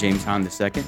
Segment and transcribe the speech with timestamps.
[0.00, 0.82] James Hahn II.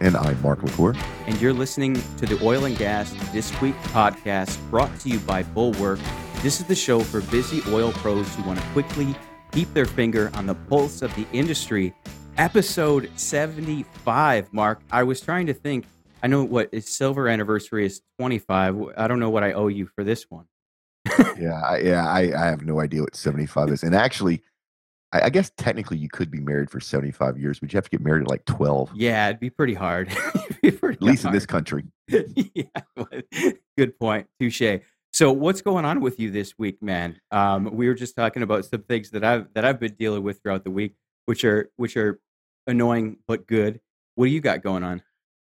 [0.00, 0.94] And I'm Mark LaCour.
[1.26, 5.42] And you're listening to the Oil and Gas This Week podcast brought to you by
[5.42, 5.98] Bulwark.
[6.42, 9.16] This is the show for busy oil pros who want to quickly
[9.52, 11.94] keep their finger on the pulse of the industry.
[12.36, 14.82] Episode 75, Mark.
[14.92, 15.86] I was trying to think.
[16.22, 18.92] I know what is silver anniversary is 25.
[18.98, 20.44] I don't know what I owe you for this one.
[21.38, 23.82] yeah, I, yeah, I, I have no idea what 75 is.
[23.82, 24.42] And actually,
[25.12, 27.90] I, I, guess technically you could be married for 75 years, but you have to
[27.90, 28.92] get married at like 12.
[28.94, 30.08] Yeah, it'd be pretty hard.
[30.62, 31.34] be pretty at least hard.
[31.34, 31.84] in this country.
[32.08, 32.64] yeah,
[33.76, 34.26] good point.
[34.40, 34.80] Touche.
[35.12, 37.20] So, what's going on with you this week, man?
[37.30, 40.42] Um, we were just talking about some things that I've that I've been dealing with
[40.42, 40.94] throughout the week,
[41.24, 42.20] which are which are
[42.66, 43.80] annoying but good.
[44.14, 45.02] What do you got going on?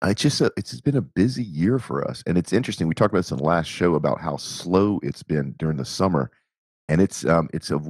[0.05, 2.87] It's just a, it's been a busy year for us, and it's interesting.
[2.87, 5.85] We talked about this in the last show about how slow it's been during the
[5.85, 6.31] summer,
[6.89, 7.81] and it's um it's a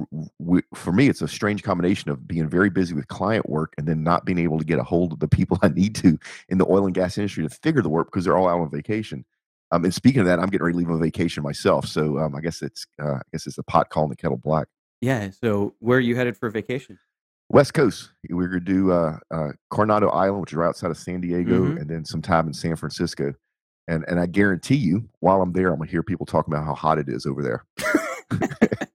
[0.75, 4.03] for me it's a strange combination of being very busy with client work and then
[4.03, 6.17] not being able to get a hold of the people I need to
[6.49, 8.69] in the oil and gas industry to figure the work because they're all out on
[8.69, 9.25] vacation.
[9.71, 12.35] Um, and speaking of that, I'm getting ready to leave on vacation myself, so um,
[12.35, 14.67] I guess it's uh, I guess it's the pot calling the kettle black.
[14.99, 15.29] Yeah.
[15.29, 16.97] So where are you headed for vacation?
[17.49, 18.11] West Coast.
[18.29, 21.77] We're gonna do uh, uh, Coronado Island, which is right outside of San Diego, mm-hmm.
[21.77, 23.33] and then some time in San Francisco.
[23.87, 26.73] And and I guarantee you, while I'm there, I'm gonna hear people talking about how
[26.73, 27.65] hot it is over there.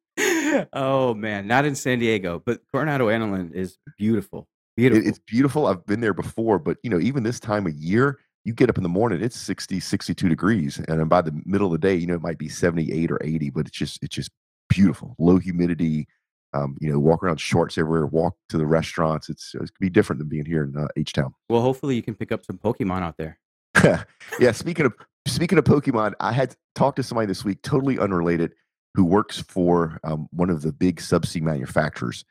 [0.73, 4.49] oh man, not in San Diego, but Coronado Island is beautiful.
[4.77, 5.05] Beautiful.
[5.05, 5.67] It, it's beautiful.
[5.67, 8.77] I've been there before, but you know, even this time of year, you get up
[8.77, 10.79] in the morning, it's 60, 62 degrees.
[10.89, 13.51] And by the middle of the day, you know, it might be 78 or 80,
[13.51, 14.31] but it's just it's just
[14.69, 15.15] beautiful.
[15.19, 16.07] Low humidity.
[16.53, 19.29] Um, you know, walk around shorts everywhere, walk to the restaurants.
[19.29, 21.35] It's it's be different than being here in uh, H Town.
[21.49, 23.41] Well, hopefully you can pick up some Pokemon out there.
[24.39, 24.95] yeah, speaking of
[25.27, 28.53] speaking of Pokemon, I had talked to somebody this week, totally unrelated
[28.95, 32.25] who works for um, one of the big subsea manufacturers.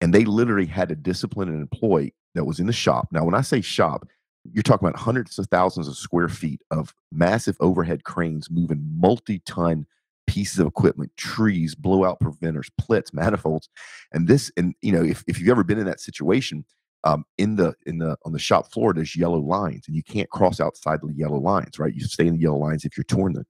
[0.00, 3.08] And they literally had to discipline an employee that was in the shop.
[3.10, 4.06] Now, when I say shop,
[4.52, 9.40] you're talking about hundreds of thousands of square feet of massive overhead cranes moving multi
[9.40, 9.86] ton
[10.26, 13.68] pieces of equipment, trees, blowout preventers, PLETs, manifolds.
[14.12, 16.64] And this, and you know, if, if you've ever been in that situation,
[17.04, 20.30] um, in the in the on the shop floor there's yellow lines and you can't
[20.30, 23.34] cross outside the yellow lines right you stay in the yellow lines if you're torn
[23.34, 23.44] them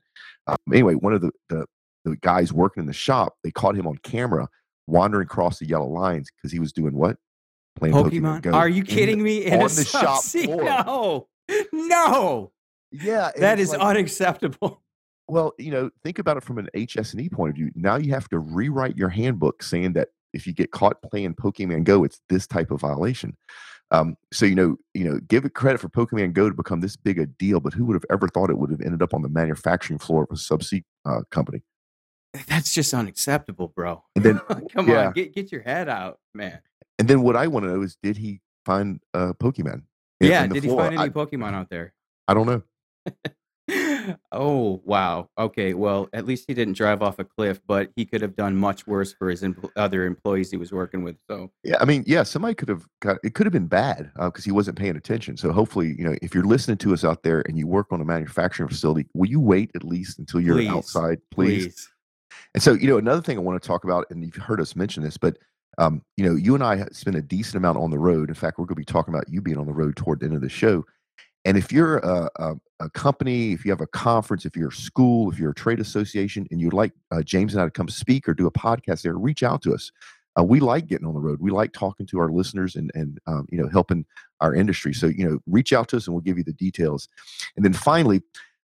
[0.48, 1.64] um, anyway one of the, the
[2.04, 4.48] the guys working in the shop, they caught him on camera
[4.87, 7.16] wandering across the yellow lines because he was doing what?
[7.76, 8.42] Playing Pokemon.
[8.42, 9.44] Pokemon Are you kidding in, me?
[9.44, 10.64] In on the shop floor.
[10.64, 11.28] No,
[11.72, 12.53] no.
[12.93, 14.81] Yeah, that is like, unacceptable.
[15.26, 17.70] Well, you know, think about it from an HS&E point of view.
[17.75, 21.84] Now you have to rewrite your handbook saying that if you get caught playing Pokemon
[21.84, 23.34] Go, it's this type of violation.
[23.91, 26.97] Um, so you know, you know, give it credit for Pokemon Go to become this
[26.97, 29.22] big a deal, but who would have ever thought it would have ended up on
[29.22, 31.62] the manufacturing floor of a subsea uh, company?
[32.48, 34.02] That's just unacceptable, bro.
[34.16, 34.38] And then,
[34.72, 35.06] come yeah.
[35.06, 36.58] on, get get your head out, man.
[36.98, 39.82] And then what I want to know is, did he find uh, Pokemon?
[40.20, 40.82] In, yeah, in did floor?
[40.82, 41.94] he find any I, Pokemon out there?
[42.26, 42.62] I don't know.
[44.32, 45.28] oh wow.
[45.38, 45.74] Okay.
[45.74, 48.86] Well, at least he didn't drive off a cliff, but he could have done much
[48.86, 51.16] worse for his empl- other employees he was working with.
[51.30, 53.34] So yeah, I mean, yeah, somebody could have got it.
[53.34, 55.36] Could have been bad because uh, he wasn't paying attention.
[55.36, 58.00] So hopefully, you know, if you're listening to us out there and you work on
[58.00, 61.66] a manufacturing facility, will you wait at least until you're please, outside, please?
[61.66, 61.88] please
[62.54, 64.76] and so, you know, another thing I want to talk about, and you've heard us
[64.76, 65.37] mention this, but
[65.78, 68.28] um, you know, you and I spend a decent amount on the road.
[68.28, 70.26] In fact, we're going to be talking about you being on the road toward the
[70.26, 70.84] end of the show.
[71.44, 74.72] And if you're a, a, a company, if you have a conference, if you're a
[74.72, 77.88] school, if you're a trade association, and you'd like uh, James and I to come
[77.88, 79.91] speak or do a podcast there, reach out to us.
[80.38, 81.41] Uh, we like getting on the road.
[81.41, 84.04] We like talking to our listeners and and um, you know helping
[84.41, 84.93] our industry.
[84.94, 87.09] So you know, reach out to us and we'll give you the details.
[87.56, 88.22] And then finally,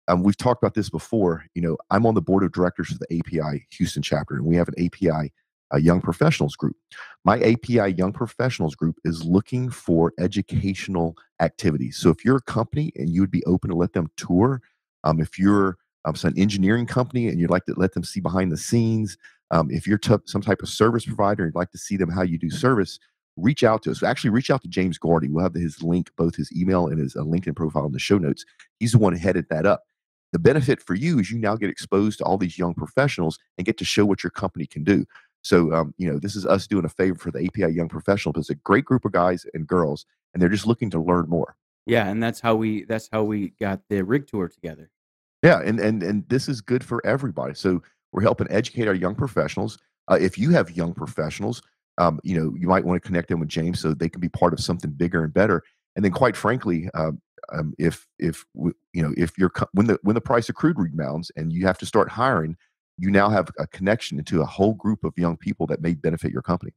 [0.10, 1.46] um, we've talked about this before.
[1.56, 4.56] You know, I'm on the board of directors for the API Houston chapter, and we
[4.56, 5.32] have an API
[5.72, 6.76] a Young Professionals group.
[7.24, 11.98] My API Young Professionals group is looking for educational activities.
[11.98, 14.62] So if you're a company and you would be open to let them tour,
[15.04, 18.52] um, if you're um, some engineering company and you'd like to let them see behind
[18.52, 19.18] the scenes,
[19.52, 22.10] um, if you're t- some type of service provider and you'd like to see them
[22.10, 23.00] how you do service,
[23.38, 24.04] reach out to us.
[24.04, 25.30] Actually, reach out to James Gordy.
[25.30, 28.18] We'll have his link, both his email and his uh, LinkedIn profile in the show
[28.18, 28.44] notes.
[28.80, 29.84] He's the one who headed that up.
[30.32, 33.66] The benefit for you is you now get exposed to all these young professionals and
[33.66, 35.06] get to show what your company can do.
[35.42, 38.36] So, um, you know, this is us doing a favor for the API Young Professional.
[38.38, 41.56] It's a great group of guys and girls, and they're just looking to learn more.
[41.86, 44.92] Yeah, and that's how we that's how we got the rig tour together.
[45.42, 47.56] Yeah, and and and this is good for everybody.
[47.56, 49.80] So we're helping educate our young professionals.
[50.10, 51.62] Uh, if you have young professionals,
[51.98, 54.30] um, you know, you might want to connect them with James so they can be
[54.30, 55.64] part of something bigger and better.
[55.96, 60.16] And then, quite frankly, um, um, if if you know if you're when the when
[60.16, 62.56] the price of crude rebounds and you have to start hiring,
[62.98, 66.32] you now have a connection into a whole group of young people that may benefit
[66.32, 66.74] your company.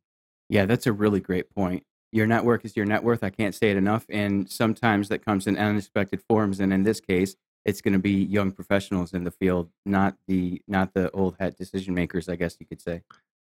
[0.49, 1.85] Yeah, that's a really great point.
[2.13, 3.25] your network is your net worth.
[3.25, 4.05] I can't say it enough.
[4.11, 6.61] And sometimes that comes in unexpected forms.
[6.61, 10.61] And in this case, it's going to be young professionals in the field, not the
[10.69, 12.29] not the old hat decision makers.
[12.29, 13.03] I guess you could say.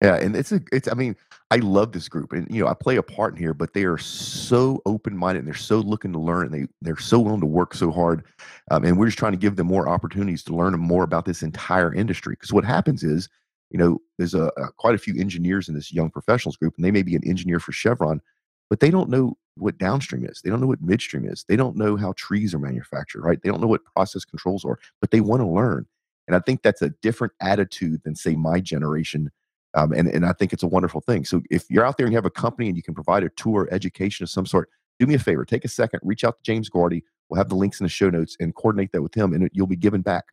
[0.06, 1.16] Yeah, and it's a it's I mean,
[1.52, 3.86] I love this group and you know, I play a part in here, but they
[3.86, 7.48] are so open-minded and they're so looking to learn and they they're so willing to
[7.48, 8.24] work so hard.
[8.72, 11.44] Um, and we're just trying to give them more opportunities to learn more about this
[11.44, 13.30] entire industry because what happens is,
[13.72, 16.86] you know, there's a, a quite a few engineers in this young professionals group and
[16.86, 18.22] they may be an engineer for Chevron,
[18.70, 20.42] but they don't know what downstream is.
[20.44, 21.46] They don't know what midstream is.
[21.50, 23.42] They don't know how trees are manufactured, right?
[23.44, 25.88] They don't know what process controls are, but they want to learn.
[26.28, 29.32] And I think that's a different attitude than say my generation
[29.76, 31.26] um, and, and I think it's a wonderful thing.
[31.26, 33.30] So if you're out there and you have a company and you can provide a
[33.30, 34.70] tour, education of some sort,
[35.00, 37.04] do me a favor, take a second, reach out to James Gordy.
[37.30, 39.68] We'll have the links in the show notes and coordinate that with him, and you'll
[39.68, 40.26] be given back.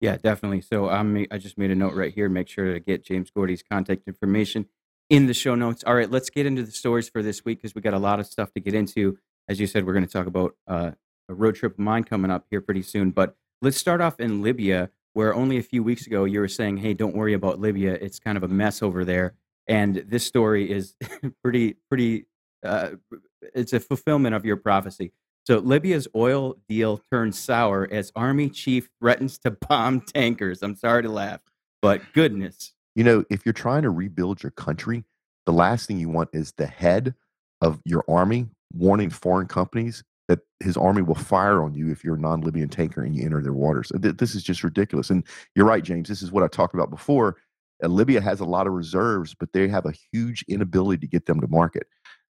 [0.00, 0.60] Yeah, definitely.
[0.60, 2.28] So um, I just made a note right here.
[2.28, 4.66] Make sure to get James Gordy's contact information
[5.08, 5.84] in the show notes.
[5.84, 8.20] All right, let's get into the stories for this week because we got a lot
[8.20, 9.18] of stuff to get into.
[9.48, 10.92] As you said, we're going to talk about uh,
[11.28, 13.12] a road trip of mine coming up here pretty soon.
[13.12, 16.76] But let's start off in Libya where only a few weeks ago you were saying,
[16.78, 19.34] "Hey, don't worry about Libya; it's kind of a mess over there."
[19.66, 20.94] And this story is
[21.42, 22.26] pretty, pretty.
[22.64, 22.90] Uh,
[23.54, 25.12] it's a fulfillment of your prophecy.
[25.46, 30.62] So Libya's oil deal turns sour as army chief threatens to bomb tankers.
[30.62, 31.40] I'm sorry to laugh,
[31.82, 32.72] but goodness.
[32.94, 35.04] You know, if you're trying to rebuild your country,
[35.44, 37.14] the last thing you want is the head
[37.60, 42.16] of your army warning foreign companies that his army will fire on you if you're
[42.16, 43.92] a non-Libyan tanker and you enter their waters.
[43.94, 45.10] This is just ridiculous.
[45.10, 45.24] And
[45.54, 46.08] you're right, James.
[46.08, 47.36] This is what I talked about before.
[47.82, 51.40] Libya has a lot of reserves, but they have a huge inability to get them
[51.40, 51.86] to market.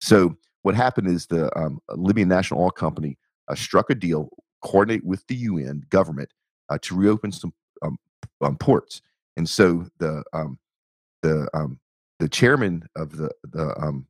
[0.01, 3.19] So what happened is the um, Libyan National Oil Company
[3.49, 4.31] uh, struck a deal,
[4.63, 6.31] coordinate with the UN government
[6.69, 7.53] uh, to reopen some
[7.83, 7.97] um,
[8.41, 9.03] um, ports.
[9.37, 10.59] And so the um,
[11.23, 11.79] the um,
[12.19, 14.07] the chairman of the the um,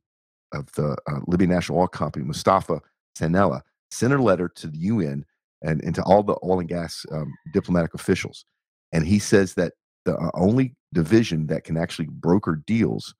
[0.53, 2.81] of the uh, Libyan National Oil Company, Mustafa
[3.17, 3.61] Sanalla,
[3.91, 5.25] sent a letter to the UN
[5.61, 8.45] and, and to all the oil and gas um, diplomatic officials.
[8.91, 9.73] And he says that
[10.05, 13.13] the uh, only division that can actually broker deals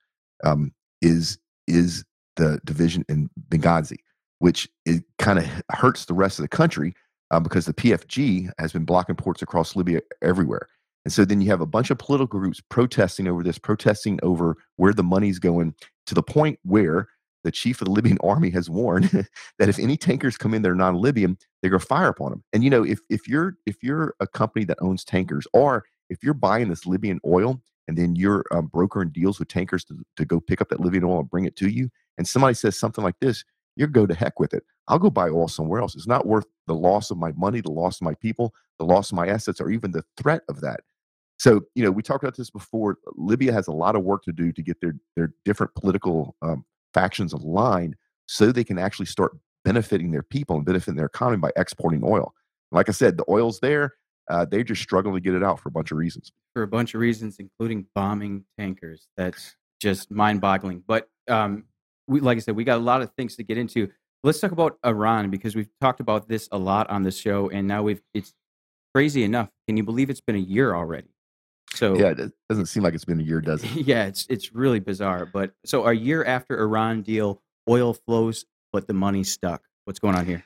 [0.44, 2.06] um, is is
[2.38, 3.98] the division in Benghazi,
[4.40, 6.94] which it kind of hurts the rest of the country
[7.32, 10.68] um, because the PFG has been blocking ports across Libya everywhere.
[11.04, 14.58] And so then you have a bunch of political groups protesting over this, protesting over
[14.76, 15.74] where the money's going
[16.06, 17.10] to the point where
[17.44, 19.06] the chief of the Libyan army has warned
[19.60, 22.44] that if any tankers come in that are non-Libyan, they're going to fire upon them.
[22.54, 26.24] And you know, if if you're if you're a company that owns tankers, or if
[26.24, 30.26] you're buying this Libyan oil and then you're um, brokering deals with tankers to, to
[30.26, 33.04] go pick up that Libyan oil and bring it to you, and somebody says something
[33.04, 33.44] like this,
[33.76, 34.64] you go to heck with it.
[34.88, 35.96] I'll go buy oil somewhere else.
[35.96, 39.12] It's not worth the loss of my money, the loss of my people, the loss
[39.12, 40.82] of my assets, or even the threat of that.
[41.38, 42.98] So, you know, we talked about this before.
[43.16, 46.66] Libya has a lot of work to do to get their their different political um,
[46.94, 47.96] factions aligned
[48.28, 52.34] so they can actually start benefiting their people and benefiting their economy by exporting oil.
[52.72, 53.96] Like I said, the oil's there.
[54.30, 56.32] Uh, they're just struggling to get it out for a bunch of reasons.
[56.54, 59.08] For a bunch of reasons, including bombing tankers.
[59.16, 60.84] That's just mind-boggling.
[60.86, 61.64] But um,
[62.08, 63.90] we, like I said, we got a lot of things to get into.
[64.24, 67.68] Let's talk about Iran because we've talked about this a lot on the show, and
[67.68, 68.34] now we've it's
[68.94, 69.50] crazy enough.
[69.68, 71.08] Can you believe it's been a year already?
[71.74, 73.70] So yeah, it doesn't seem like it's been a year, does it?
[73.86, 75.26] Yeah, it's it's really bizarre.
[75.26, 79.62] But so a year after Iran deal, oil flows, but the money's stuck.
[79.86, 80.44] What's going on here?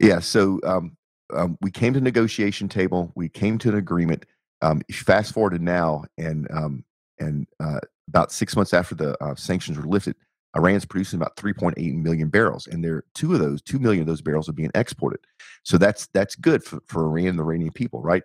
[0.00, 0.96] Yeah, so um,
[1.34, 3.12] um, we came to negotiation table.
[3.14, 4.26] We came to an agreement.
[4.60, 6.84] Um, fast forward to now, and um,
[7.18, 10.16] and uh, about six months after the uh, sanctions were lifted,
[10.56, 14.22] Iran's producing about 3.8 million barrels, and there two of those, two million of those
[14.22, 15.20] barrels are being exported.
[15.62, 18.22] So that's that's good for, for Iran and the Iranian people, right?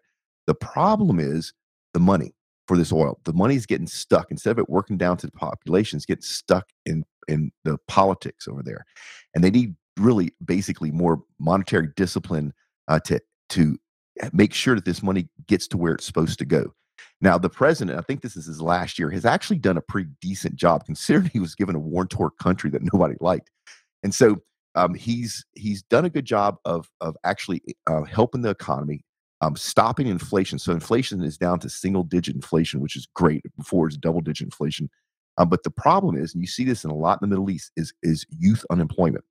[0.48, 1.53] The problem is
[1.93, 2.33] the money
[2.67, 3.19] for this oil.
[3.25, 6.65] The money's getting stuck instead of it working down to the population, it's getting stuck
[6.85, 8.85] in in the politics over there,
[9.33, 12.53] and they need really basically more monetary discipline
[12.88, 13.19] uh, to
[13.50, 13.77] to
[14.31, 16.73] make sure that this money gets to where it's supposed to go.
[17.21, 20.09] Now, the president, I think this is his last year, has actually done a pretty
[20.21, 23.50] decent job considering he was given a war torn country that nobody liked,
[24.03, 24.38] and so
[24.75, 29.03] um, he's he's done a good job of of actually uh, helping the economy
[29.43, 30.57] um, stopping inflation.
[30.57, 33.43] So inflation is down to single digit inflation, which is great.
[33.57, 34.89] Before it's double digit inflation.
[35.38, 37.50] Um, but the problem is, and you see this in a lot in the Middle
[37.50, 39.25] East, is is youth unemployment.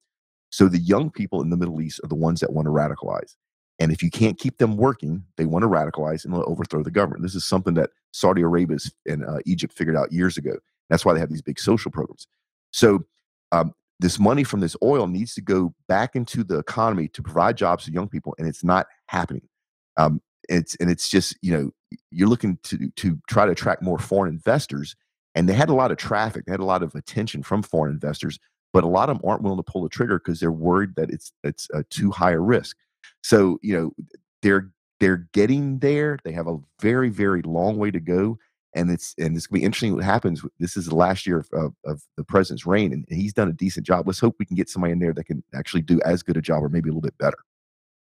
[0.51, 3.37] So the young people in the Middle East are the ones that want to radicalize.
[3.79, 7.23] And if you can't keep them working, they want to radicalize and overthrow the government.
[7.23, 8.77] This is something that Saudi Arabia
[9.07, 10.53] and uh, Egypt figured out years ago.
[10.91, 12.27] That's why they have these big social programs.
[12.73, 13.07] So
[13.51, 17.57] um, this money from this oil needs to go back into the economy to provide
[17.57, 19.49] jobs to young people, and it's not happening.
[19.97, 21.71] Um, it's and it's just you know
[22.11, 24.97] you're looking to to try to attract more foreign investors,
[25.35, 27.93] and they had a lot of traffic, they had a lot of attention from foreign
[27.93, 28.39] investors,
[28.73, 31.11] but a lot of them aren't willing to pull the trigger because they're worried that
[31.11, 32.77] it's it's a too high a risk.
[33.23, 34.05] So you know
[34.43, 34.71] they're
[35.01, 36.19] they're getting there.
[36.25, 38.39] They have a very very long way to go,
[38.75, 40.43] and it's and it's gonna be interesting what happens.
[40.59, 43.53] This is the last year of, of, of the president's reign, and he's done a
[43.53, 44.07] decent job.
[44.07, 46.43] Let's hope we can get somebody in there that can actually do as good a
[46.43, 47.39] job or maybe a little bit better.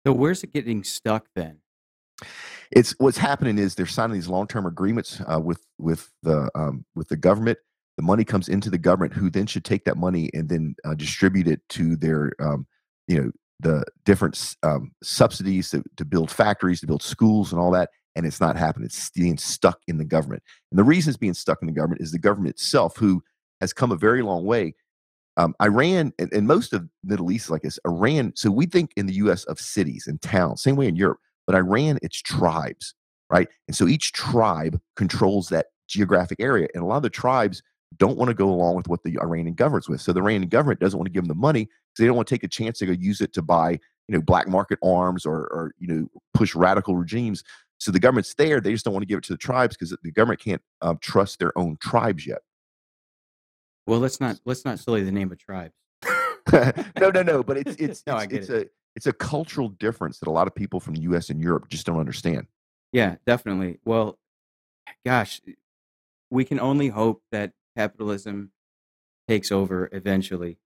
[0.07, 1.59] So where's it getting stuck then?
[2.71, 7.09] It's what's happening is they're signing these long-term agreements uh, with with the um, with
[7.09, 7.59] the government.
[7.97, 10.95] The money comes into the government, who then should take that money and then uh,
[10.95, 12.67] distribute it to their um,
[13.07, 17.71] you know the different um, subsidies to, to build factories, to build schools, and all
[17.71, 17.91] that.
[18.14, 18.87] And it's not happening.
[18.87, 20.43] It's being stuck in the government.
[20.71, 23.23] And the reason it's being stuck in the government is the government itself, who
[23.61, 24.75] has come a very long way.
[25.38, 28.33] Um, Iran and, and most of Middle East like this, Iran.
[28.37, 29.45] So we think in the U.S.
[29.45, 31.21] of cities and towns, same way in Europe.
[31.47, 32.95] But Iran, it's tribes,
[33.31, 33.49] right?
[33.69, 36.69] And so each tribe controls that geographic area.
[36.75, 37.63] And a lot of the tribes
[37.97, 40.01] don't want to go along with what the Iranian government's with.
[40.01, 42.29] So the Iranian government doesn't want to give them the money because they don't want
[42.29, 45.27] to take a chance to go use it to buy, you know, black market arms
[45.27, 47.43] or, or you know, push radical regimes.
[47.79, 48.61] So the government's there.
[48.61, 50.99] They just don't want to give it to the tribes because the government can't um,
[51.03, 52.39] trust their own tribes yet.
[53.87, 55.75] Well, let's not let's not sully the name of tribes.
[56.53, 57.43] no, no, no.
[57.43, 58.71] But it's it's no, it's, it's it.
[58.95, 61.31] It's a cultural difference that a lot of people from the U.S.
[61.31, 62.47] and Europe just don't understand.
[62.93, 63.79] Yeah, definitely.
[63.85, 64.19] Well,
[65.05, 65.41] gosh,
[66.31, 68.53] we can only hope that capitalism
[69.29, 70.59] takes over eventually.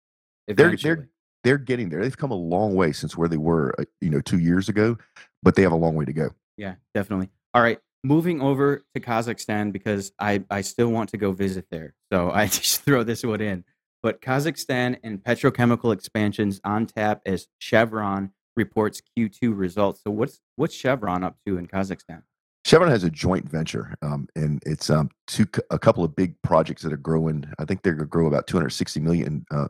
[0.48, 0.76] Eventually.
[0.82, 1.08] They're they're
[1.44, 2.02] they're getting there.
[2.02, 4.98] They've come a long way since where they were, uh, you know, two years ago,
[5.42, 6.30] but they have a long way to go.
[6.56, 7.28] Yeah, definitely.
[7.54, 11.94] All right, moving over to Kazakhstan because I I still want to go visit there.
[12.12, 13.64] So I just throw this one in.
[14.06, 20.00] But Kazakhstan and petrochemical expansions on tap as Chevron reports Q2 results.
[20.04, 22.22] So what's what's Chevron up to in Kazakhstan?
[22.64, 26.82] Chevron has a joint venture, um, and it's um, two, a couple of big projects
[26.82, 27.46] that are growing.
[27.58, 29.66] I think they're going to grow about 260 million uh,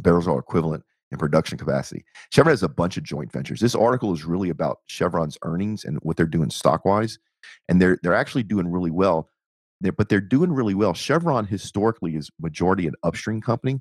[0.00, 2.04] barrels oil equivalent in production capacity.
[2.32, 3.60] Chevron has a bunch of joint ventures.
[3.60, 7.20] This article is really about Chevron's earnings and what they're doing stock wise,
[7.68, 9.30] and they're they're actually doing really well.
[9.80, 10.94] They're, but they're doing really well.
[10.94, 13.80] Chevron historically is majority an upstream company,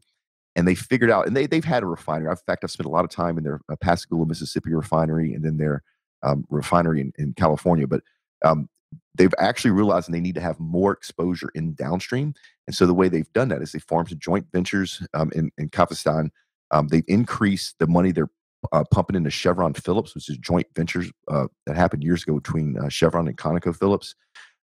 [0.55, 2.29] and they figured out, and they they've had a refinery.
[2.29, 5.43] In fact, I've spent a lot of time in their uh, Pascagoula, Mississippi refinery, and
[5.43, 5.83] then their
[6.23, 7.87] um, refinery in, in California.
[7.87, 8.01] But
[8.43, 8.67] um,
[9.15, 12.33] they've actually realized they need to have more exposure in downstream.
[12.67, 15.51] And so the way they've done that is they formed some joint ventures um, in,
[15.57, 16.29] in Kazakhstan.
[16.71, 18.29] Um, they've increased the money they're
[18.71, 22.77] uh, pumping into Chevron Phillips, which is joint ventures uh, that happened years ago between
[22.77, 24.15] uh, Chevron and ConocoPhillips.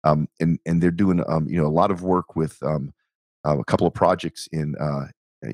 [0.05, 2.93] Um, and and they're doing um, you know a lot of work with um,
[3.47, 5.07] uh, a couple of projects in uh,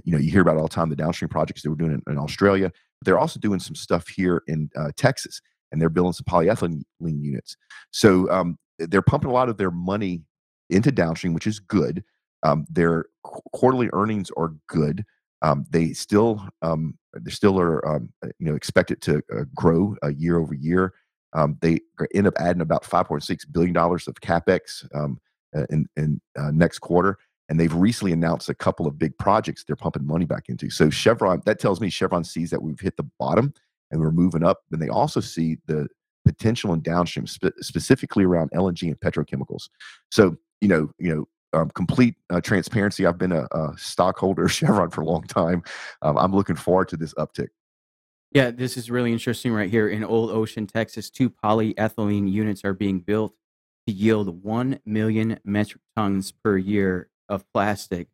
[0.05, 2.13] you know you hear about all the time the downstream projects they were doing in,
[2.13, 2.71] in Australia.
[3.01, 5.41] But they're also doing some stuff here in uh, Texas
[5.75, 7.57] and they're building some polyethylene units.
[7.91, 10.23] So um, they're pumping a lot of their money
[10.71, 12.05] into downstream, which is good.
[12.45, 15.05] Um, their qu- quarterly earnings are good.
[15.43, 17.99] Um, they still they still are uh,
[18.39, 20.95] you know expected to uh, grow uh, year over year.
[21.35, 21.81] Um, they
[22.15, 25.21] end up adding about 5.6 billion dollars of capex um,
[25.57, 29.65] uh, in, in uh, next quarter, and they've recently announced a couple of big projects
[29.65, 30.71] they're pumping money back into.
[30.71, 33.53] So Chevron that tells me Chevron sees that we've hit the bottom
[33.91, 34.63] and we're moving up.
[34.73, 35.87] And they also see the
[36.25, 39.69] potential in downstream, spe- specifically around LNG and petrochemicals.
[40.11, 43.07] So, you know, you know, um, complete uh, transparency.
[43.07, 45.63] I've been a, a, stockholder of Chevron for a long time.
[46.03, 47.49] Um, I'm looking forward to this uptick.
[48.35, 49.89] Yeah, this is really interesting right here.
[49.89, 53.33] In Old Ocean, Texas, two polyethylene units are being built
[53.87, 58.09] to yield 1 million metric tons per year of plastic.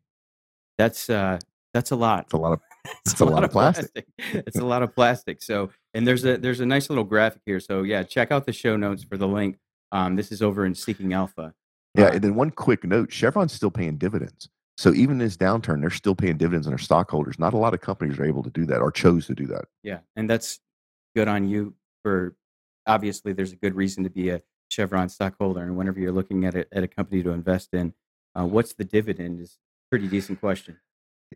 [0.77, 1.39] That's uh,
[1.73, 2.25] that's a lot.
[2.25, 2.61] It's a lot of
[3.07, 4.07] it's, a, lot of plastic.
[4.19, 4.45] plastic.
[4.47, 5.43] it's a lot of plastic.
[5.43, 7.61] So, and there's a there's a nice little graphic here.
[7.61, 9.59] So, yeah, check out the show notes for the link.
[9.93, 11.55] Um, this is over in Seeking Alpha.
[11.95, 14.50] Yeah, uh, and then one quick note: Chevron's still paying dividends.
[14.81, 17.39] So even in this downturn, they're still paying dividends on their stockholders.
[17.39, 19.67] Not a lot of companies are able to do that or chose to do that.
[19.83, 20.59] Yeah, and that's
[21.15, 22.35] good on you for.
[22.87, 26.55] Obviously, there's a good reason to be a Chevron stockholder, and whenever you're looking at
[26.55, 27.93] it at a company to invest in,
[28.35, 30.79] uh, what's the dividend is a pretty decent question.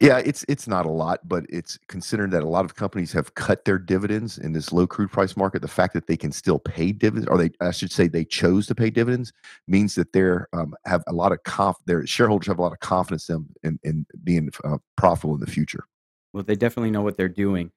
[0.00, 3.34] Yeah, it's it's not a lot, but it's considered that a lot of companies have
[3.36, 5.62] cut their dividends in this low crude price market.
[5.62, 8.66] The fact that they can still pay dividends, or they I should say they chose
[8.66, 9.32] to pay dividends,
[9.68, 11.76] means that they're um, have a lot of conf.
[11.86, 15.46] Their shareholders have a lot of confidence in in, in being uh, profitable in the
[15.46, 15.84] future.
[16.32, 17.70] Well, they definitely know what they're doing.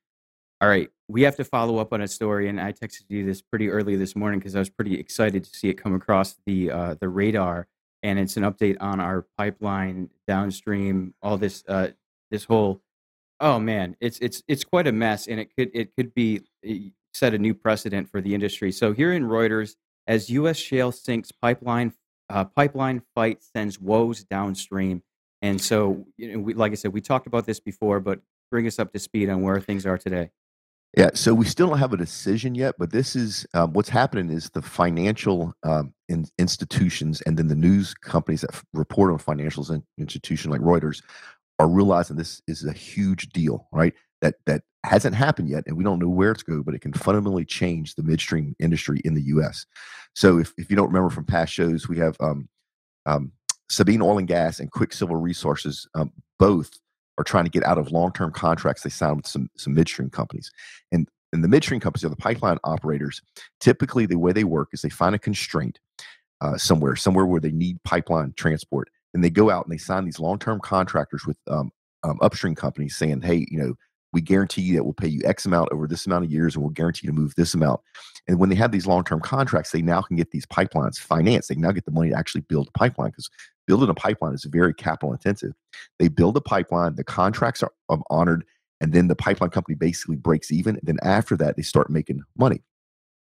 [0.60, 3.44] All right, we have to follow up on a story, and I texted you this
[3.44, 6.72] pretty early this morning because I was pretty excited to see it come across the
[6.72, 7.68] uh, the radar,
[8.02, 11.90] and it's an update on our pipeline downstream, all this uh,
[12.32, 12.82] this whole
[13.40, 16.90] oh man it's it's it's quite a mess and it could it could be eh,
[17.14, 19.76] set a new precedent for the industry so here in reuters
[20.08, 21.94] as us shale sinks pipeline
[22.30, 25.02] uh, pipeline fight sends woes downstream
[25.42, 28.20] and so you know, we, like i said we talked about this before but
[28.50, 30.30] bring us up to speed on where things are today.
[30.96, 34.30] Yeah, so we still don't have a decision yet, but this is um, what's happening
[34.30, 39.20] is the financial um, in, institutions and then the news companies that f- report on
[39.20, 41.04] financial in, institution like Reuters
[41.60, 43.94] are realizing this is a huge deal, right?
[44.22, 46.94] That that hasn't happened yet, and we don't know where it's going, but it can
[46.94, 49.66] fundamentally change the midstream industry in the U.S.
[50.16, 52.48] So, if, if you don't remember from past shows, we have um,
[53.06, 53.32] um,
[53.70, 56.72] Sabine Oil and Gas and Quicksilver Resources um, both
[57.18, 60.52] are trying to get out of long-term contracts they signed with some some midstream companies,
[60.92, 63.22] and and the midstream companies are the pipeline operators.
[63.60, 65.80] Typically, the way they work is they find a constraint
[66.42, 70.06] uh, somewhere, somewhere where they need pipeline transport, and they go out and they sign
[70.06, 71.72] these long-term contractors with um,
[72.04, 73.74] um, upstream companies saying, "Hey, you know,
[74.14, 76.64] we guarantee you that we'll pay you X amount over this amount of years, and
[76.64, 77.82] we'll guarantee to move this amount."
[78.28, 81.50] And when they have these long-term contracts, they now can get these pipelines financed.
[81.50, 83.28] They now get the money to actually build a pipeline because
[83.66, 85.54] building a pipeline is very capital intensive.
[85.98, 88.46] They build a pipeline, the contracts are um, honored,
[88.82, 90.76] and then the pipeline company basically breaks even.
[90.76, 92.62] And then after that, they start making money.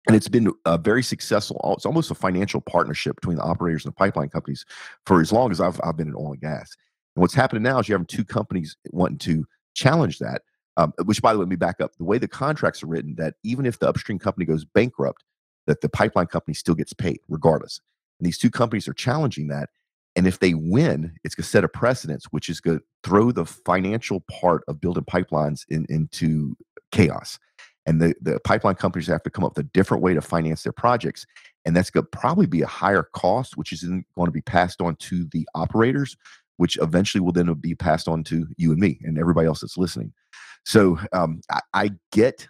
[0.07, 1.59] And it's been a very successful.
[1.75, 4.65] It's almost a financial partnership between the operators and the pipeline companies
[5.05, 6.75] for as long as I've, I've been in oil and gas.
[7.15, 10.43] And what's happening now is you have two companies wanting to challenge that.
[10.77, 11.95] Um, which, by the way, let me back up.
[11.97, 15.23] The way the contracts are written, that even if the upstream company goes bankrupt,
[15.65, 17.81] that the pipeline company still gets paid regardless.
[18.19, 19.69] And these two companies are challenging that.
[20.15, 23.31] And if they win, it's going to set a precedence, which is going to throw
[23.31, 26.55] the financial part of building pipelines in, into
[26.91, 27.39] chaos.
[27.87, 30.61] And the, the pipeline companies have to come up with a different way to finance
[30.61, 31.25] their projects.
[31.65, 34.81] And that's going to probably be a higher cost, which is going to be passed
[34.81, 36.17] on to the operators,
[36.57, 39.77] which eventually will then be passed on to you and me and everybody else that's
[39.77, 40.13] listening.
[40.65, 42.47] So um, I, I get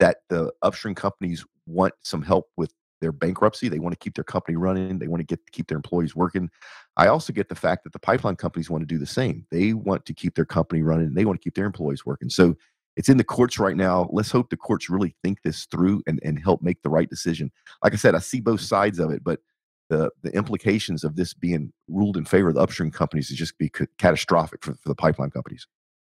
[0.00, 3.68] that the upstream companies want some help with their bankruptcy.
[3.68, 4.98] They want to keep their company running.
[4.98, 6.48] They want to get keep their employees working.
[6.96, 9.46] I also get the fact that the pipeline companies want to do the same.
[9.50, 11.12] They want to keep their company running.
[11.12, 12.30] They want to keep their employees working.
[12.30, 12.56] So
[12.96, 14.08] it's in the courts right now.
[14.12, 17.50] Let's hope the courts really think this through and, and help make the right decision.
[17.82, 19.40] Like I said, I see both sides of it, but
[19.90, 23.58] the the implications of this being ruled in favor of the upstream companies is just
[23.58, 25.66] be c- catastrophic for, for the pipeline companies.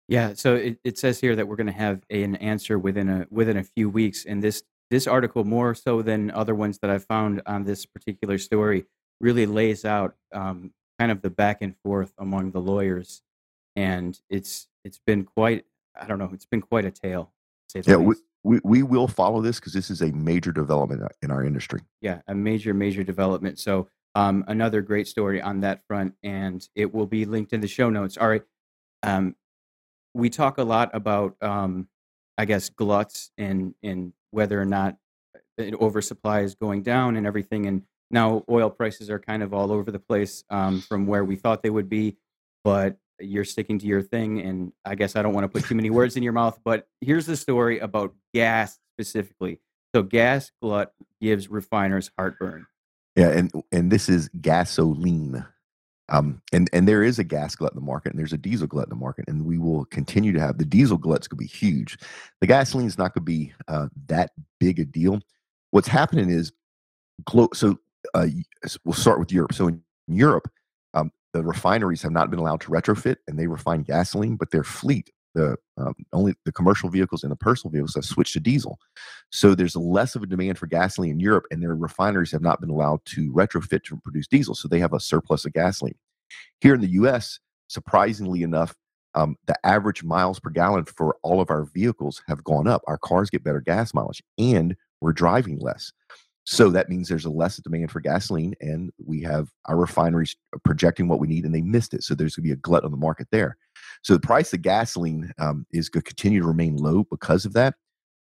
[0.08, 3.26] Yeah, so it, it says here that we're going to have an answer within a
[3.30, 7.04] within a few weeks, and this this article more so than other ones that I've
[7.04, 8.86] found on this particular story
[9.20, 13.22] really lays out um, kind of the back and forth among the lawyers,
[13.74, 15.64] and it's it's been quite
[16.00, 17.32] I don't know it's been quite a tale.
[17.86, 21.30] yeah, we, we we will follow this because this is a major development uh, in
[21.30, 21.80] our industry.
[22.00, 23.58] Yeah, a major major development.
[23.58, 27.68] So um, another great story on that front, and it will be linked in the
[27.68, 28.16] show notes.
[28.16, 28.42] All right.
[29.02, 29.36] Um,
[30.14, 31.88] we talk a lot about, um,
[32.38, 34.96] I guess, gluts and and whether or not
[35.58, 37.66] an oversupply is going down and everything.
[37.66, 41.36] And now oil prices are kind of all over the place um, from where we
[41.36, 42.16] thought they would be,
[42.64, 44.40] but you're sticking to your thing.
[44.40, 46.88] And I guess I don't want to put too many words in your mouth, but
[47.00, 49.60] here's the story about gas specifically.
[49.94, 52.66] So gas glut gives refiners heartburn.
[53.14, 55.44] Yeah, and and this is gasoline.
[56.08, 58.66] Um, and and there is a gas glut in the market, and there's a diesel
[58.66, 61.46] glut in the market, and we will continue to have the diesel gluts could be
[61.46, 61.98] huge.
[62.40, 65.20] The gasoline is not going to be uh, that big a deal.
[65.70, 66.52] What's happening is,
[67.54, 67.78] so
[68.14, 68.26] uh,
[68.84, 69.54] we'll start with Europe.
[69.54, 70.48] So in Europe,
[70.94, 74.64] um, the refineries have not been allowed to retrofit, and they refine gasoline, but their
[74.64, 78.78] fleet, the um, only the commercial vehicles and the personal vehicles, have switched to diesel.
[79.30, 82.60] So there's less of a demand for gasoline in Europe, and their refineries have not
[82.60, 85.98] been allowed to retrofit to produce diesel, so they have a surplus of gasoline.
[86.60, 88.74] Here in the U.S., surprisingly enough,
[89.14, 92.82] um, the average miles per gallon for all of our vehicles have gone up.
[92.86, 95.92] Our cars get better gas mileage, and we're driving less.
[96.46, 101.08] So that means there's a less demand for gasoline, and we have our refineries projecting
[101.08, 102.04] what we need, and they missed it.
[102.04, 103.56] So there's going to be a glut on the market there.
[104.02, 107.52] So the price of gasoline um, is going to continue to remain low because of
[107.54, 107.74] that.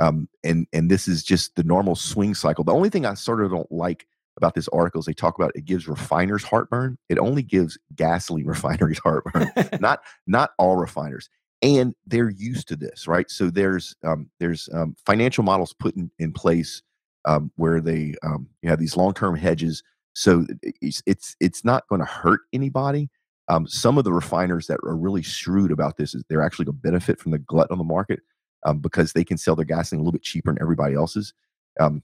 [0.01, 2.65] Um, and and this is just the normal swing cycle.
[2.65, 5.53] The only thing I sort of don't like about this article is they talk about
[5.55, 6.99] it gives refiners heartburn.
[7.09, 11.29] It only gives gasoline refineries heartburn, not not all refiners.
[11.63, 13.31] And they're used to this, right?
[13.31, 16.83] So there's um, there's um, financial models put in, in place
[17.25, 19.83] um, where they um, you have these long term hedges.
[20.15, 23.09] So it's it's, it's not going to hurt anybody.
[23.49, 26.77] Um, some of the refiners that are really shrewd about this is they're actually going
[26.77, 28.21] to benefit from the glut on the market
[28.65, 31.35] um, because they can sell their gasoline a little bit cheaper than everybody else's.
[31.81, 32.03] Um,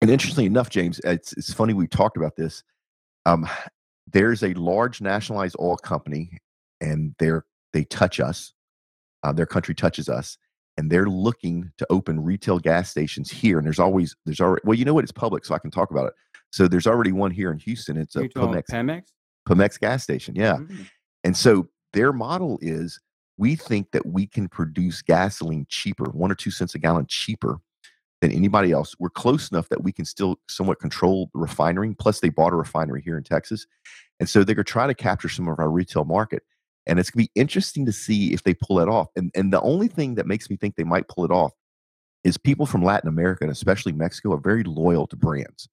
[0.00, 2.62] and interestingly enough, James, it's, it's funny we talked about this.
[3.26, 3.48] Um,
[4.12, 6.38] there's a large nationalized oil company,
[6.80, 8.52] and they're they touch us.
[9.22, 10.36] Uh, their country touches us,
[10.76, 13.58] and they're looking to open retail gas stations here.
[13.58, 15.04] And there's always there's already well, you know what?
[15.04, 16.14] It's public, so I can talk about it.
[16.50, 17.96] So there's already one here in Houston.
[17.96, 19.02] It's a Pemex, Pemex
[19.48, 20.54] Pemex gas station, yeah.
[20.54, 20.82] Mm-hmm.
[21.24, 23.00] And so their model is
[23.36, 27.58] we think that we can produce gasoline cheaper, one or two cents a gallon cheaper
[28.20, 28.94] than anybody else.
[28.98, 31.94] We're close enough that we can still somewhat control the refinery.
[31.98, 33.66] Plus, they bought a refinery here in Texas.
[34.20, 36.42] And so they're going to try to capture some of our retail market.
[36.86, 39.08] And it's going to be interesting to see if they pull it off.
[39.16, 41.52] And, and the only thing that makes me think they might pull it off
[42.24, 45.68] is people from Latin America and especially Mexico are very loyal to brands.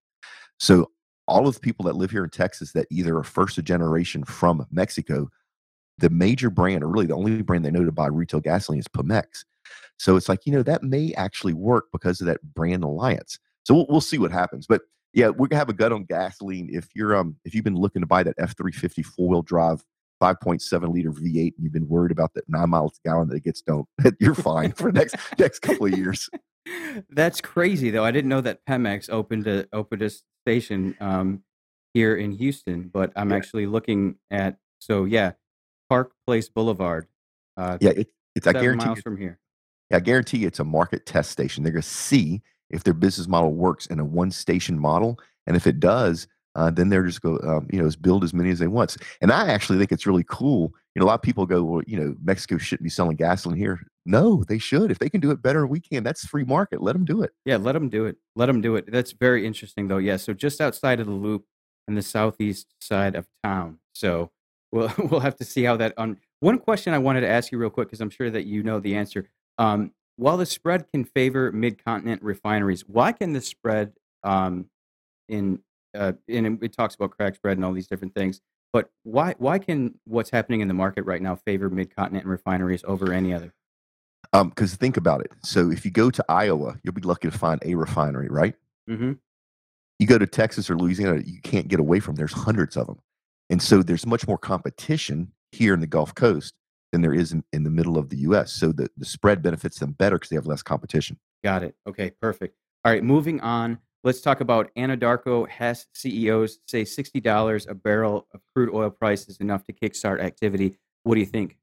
[0.59, 0.91] So
[1.27, 4.65] all of the people that live here in Texas that either are first generation from
[4.71, 5.29] Mexico,
[5.97, 8.87] the major brand, or really the only brand they know to buy retail gasoline is
[8.87, 9.45] Pemex.
[9.97, 13.37] So it's like, you know, that may actually work because of that brand alliance.
[13.63, 14.65] So we'll, we'll see what happens.
[14.67, 14.81] But
[15.13, 16.69] yeah, we're gonna have a gut on gasoline.
[16.71, 19.41] If you're um if you've been looking to buy that F three fifty four wheel
[19.41, 19.83] drive
[20.21, 23.43] 5.7 liter V8 and you've been worried about that nine miles a gallon that it
[23.43, 23.87] gets don't
[24.19, 26.29] you're fine for the next next couple of years.
[27.09, 28.05] That's crazy though.
[28.05, 30.11] I didn't know that Pemex opened a opened a
[30.45, 31.43] station um,
[31.93, 33.35] here in Houston, but I'm yeah.
[33.35, 35.31] actually looking at so yeah,
[35.89, 37.07] Park Place Boulevard.
[37.57, 39.39] Uh, yeah, it, it's I guarantee miles from here.
[39.89, 41.63] Yeah I guarantee it's a market test station.
[41.63, 45.55] They're going to see if their business model works in a one station model, and
[45.55, 48.59] if it does, uh, then they're just go, um, you know, build as many as
[48.59, 48.97] they want.
[49.21, 50.73] And I actually think it's really cool.
[50.95, 53.57] You know, a lot of people go, well, you know, Mexico shouldn't be selling gasoline
[53.57, 53.79] here.
[54.05, 54.91] No, they should.
[54.91, 56.81] If they can do it better we can, that's free market.
[56.81, 57.31] Let them do it.
[57.45, 58.17] Yeah, let them do it.
[58.35, 58.91] Let them do it.
[58.91, 59.99] That's very interesting, though.
[59.99, 61.45] Yeah, so just outside of the loop
[61.87, 63.79] in the southeast side of town.
[63.93, 64.31] So
[64.71, 65.93] we'll we'll have to see how that.
[65.97, 68.63] On one question I wanted to ask you real quick because I'm sure that you
[68.63, 69.29] know the answer.
[69.57, 74.67] Um, while the spread can favor mid-continent refineries, why can the spread um,
[75.27, 75.59] in
[75.93, 78.41] uh, and it talks about crack spread and all these different things.
[78.73, 82.83] But why why can what's happening in the market right now favor mid continent refineries
[82.85, 83.53] over any other?
[84.31, 85.31] Because um, think about it.
[85.43, 88.55] So if you go to Iowa, you'll be lucky to find a refinery, right?
[88.89, 89.13] Mm-hmm.
[89.99, 92.15] You go to Texas or Louisiana, you can't get away from.
[92.15, 92.99] There's hundreds of them,
[93.49, 96.53] and so there's much more competition here in the Gulf Coast
[96.91, 98.53] than there is in, in the middle of the U.S.
[98.53, 101.19] So the the spread benefits them better because they have less competition.
[101.43, 101.75] Got it.
[101.87, 102.55] Okay, perfect.
[102.85, 103.79] All right, moving on.
[104.03, 109.37] Let's talk about Anadarko Hess CEOs say $60 a barrel of crude oil price is
[109.37, 110.77] enough to kickstart activity.
[111.03, 111.57] What do you think?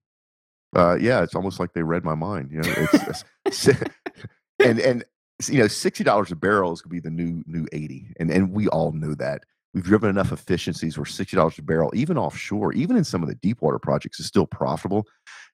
[0.77, 2.51] Uh, yeah, it's almost like they read my mind.
[2.53, 3.69] You know, it's, it's
[4.59, 5.05] and and
[5.49, 8.31] you know, sixty dollars a barrel is going to be the new new eighty, and
[8.31, 9.45] and we all know that.
[9.73, 13.29] We've driven enough efficiencies where sixty dollars a barrel, even offshore, even in some of
[13.29, 15.07] the deep water projects, is still profitable.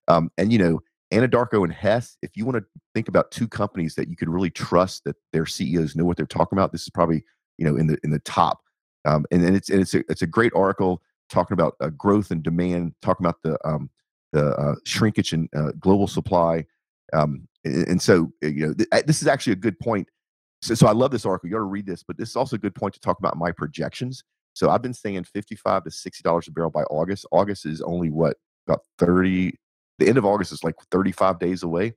[0.08, 0.80] Um, and you know,
[1.14, 4.50] Anadarko and Hess, if you want to think about two companies that you could really
[4.50, 7.24] trust that their CEOs know what they're talking about, this is probably
[7.58, 8.60] you know in the in the top.
[9.04, 12.30] Um, and, and it's and it's a it's a great article talking about uh, growth
[12.30, 13.90] and demand, talking about the um,
[14.32, 16.66] the uh, shrinkage in uh, global supply.
[17.12, 20.08] Um, and, and, so uh, you know th- this is actually a good point.
[20.62, 21.48] So, so I love this article.
[21.48, 23.36] You got to read this, but this is also a good point to talk about
[23.36, 24.24] my projections.
[24.54, 27.26] So I've been saying fifty-five to sixty dollars a barrel by August.
[27.30, 29.54] August is only what about thirty
[29.98, 31.94] the end of August is like 35 days away.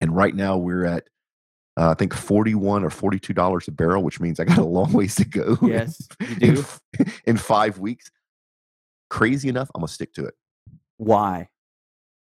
[0.00, 1.08] And right now we're at,
[1.76, 5.14] uh, I think 41 or $42 a barrel, which means I got a long ways
[5.16, 5.58] to go.
[5.62, 6.64] Yes, you do.
[6.98, 8.10] In, in five weeks.
[9.08, 10.34] Crazy enough, I'm going to stick to it.
[10.96, 11.48] Why?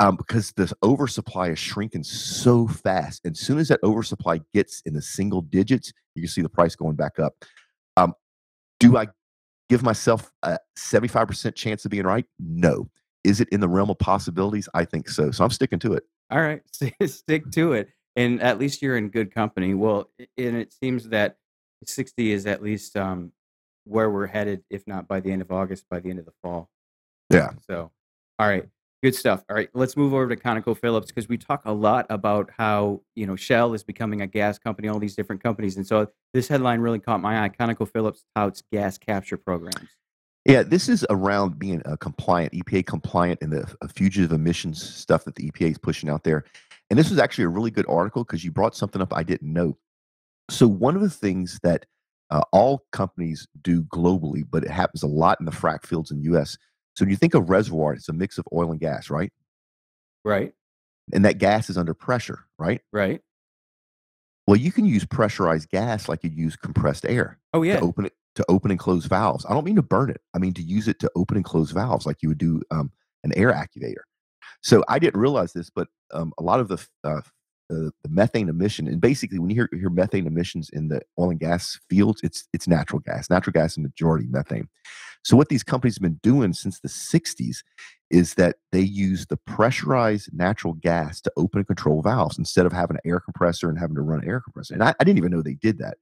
[0.01, 3.21] Um, because the oversupply is shrinking so fast.
[3.25, 6.49] And as soon as that oversupply gets in the single digits, you can see the
[6.49, 7.35] price going back up.
[7.97, 8.15] Um,
[8.81, 9.07] do I
[9.69, 12.27] give myself a 75% chance of being right?
[12.41, 12.91] No.
[13.25, 14.69] Is it in the realm of possibilities?
[14.75, 15.31] I think so.
[15.31, 16.05] So I'm sticking to it.
[16.31, 16.63] All right,
[17.07, 19.75] stick to it, and at least you're in good company.
[19.75, 21.37] Well, and it seems that
[21.85, 23.33] 60 is at least um,
[23.85, 26.33] where we're headed, if not by the end of August, by the end of the
[26.43, 26.71] fall.
[27.31, 27.51] Yeah.
[27.69, 27.91] So,
[28.39, 28.67] all right,
[29.03, 29.45] good stuff.
[29.49, 33.27] All right, let's move over to ConocoPhillips because we talk a lot about how you
[33.27, 36.81] know Shell is becoming a gas company, all these different companies, and so this headline
[36.81, 37.49] really caught my eye.
[37.49, 39.91] ConocoPhillips touts gas capture programs.
[40.45, 45.37] Yeah, this is around being a compliant, EPA compliant, and the fugitive emissions stuff that
[45.37, 46.45] the EPA is pushing out there.
[46.91, 49.53] And this was actually a really good article because you brought something up I didn't
[49.53, 49.79] know.
[50.51, 51.87] So one of the things that
[52.31, 56.19] uh, all companies do globally, but it happens a lot in the frac fields in
[56.19, 56.59] the U.S.
[56.97, 59.33] So when you think of reservoir, it's a mix of oil and gas, right?
[60.25, 60.53] Right.
[61.13, 62.81] And that gas is under pressure, right?
[62.93, 63.21] Right.
[64.47, 67.39] Well, you can use pressurized gas like you use compressed air.
[67.55, 67.79] Oh yeah.
[67.79, 69.45] To open it to open and close valves.
[69.49, 70.21] I don't mean to burn it.
[70.35, 72.91] I mean to use it to open and close valves like you would do um,
[73.25, 74.03] an air activator.
[74.63, 77.21] So I didn't realize this, but um, a lot of the, uh,
[77.69, 81.31] the, the methane emission, and basically when you hear, hear methane emissions in the oil
[81.31, 83.31] and gas fields, it's it's natural gas.
[83.31, 84.69] Natural gas is majority methane.
[85.25, 87.59] So what these companies have been doing since the 60s
[88.11, 92.73] is that they use the pressurized natural gas to open and control valves instead of
[92.73, 94.75] having an air compressor and having to run an air compressor.
[94.75, 95.97] And I, I didn't even know they did that.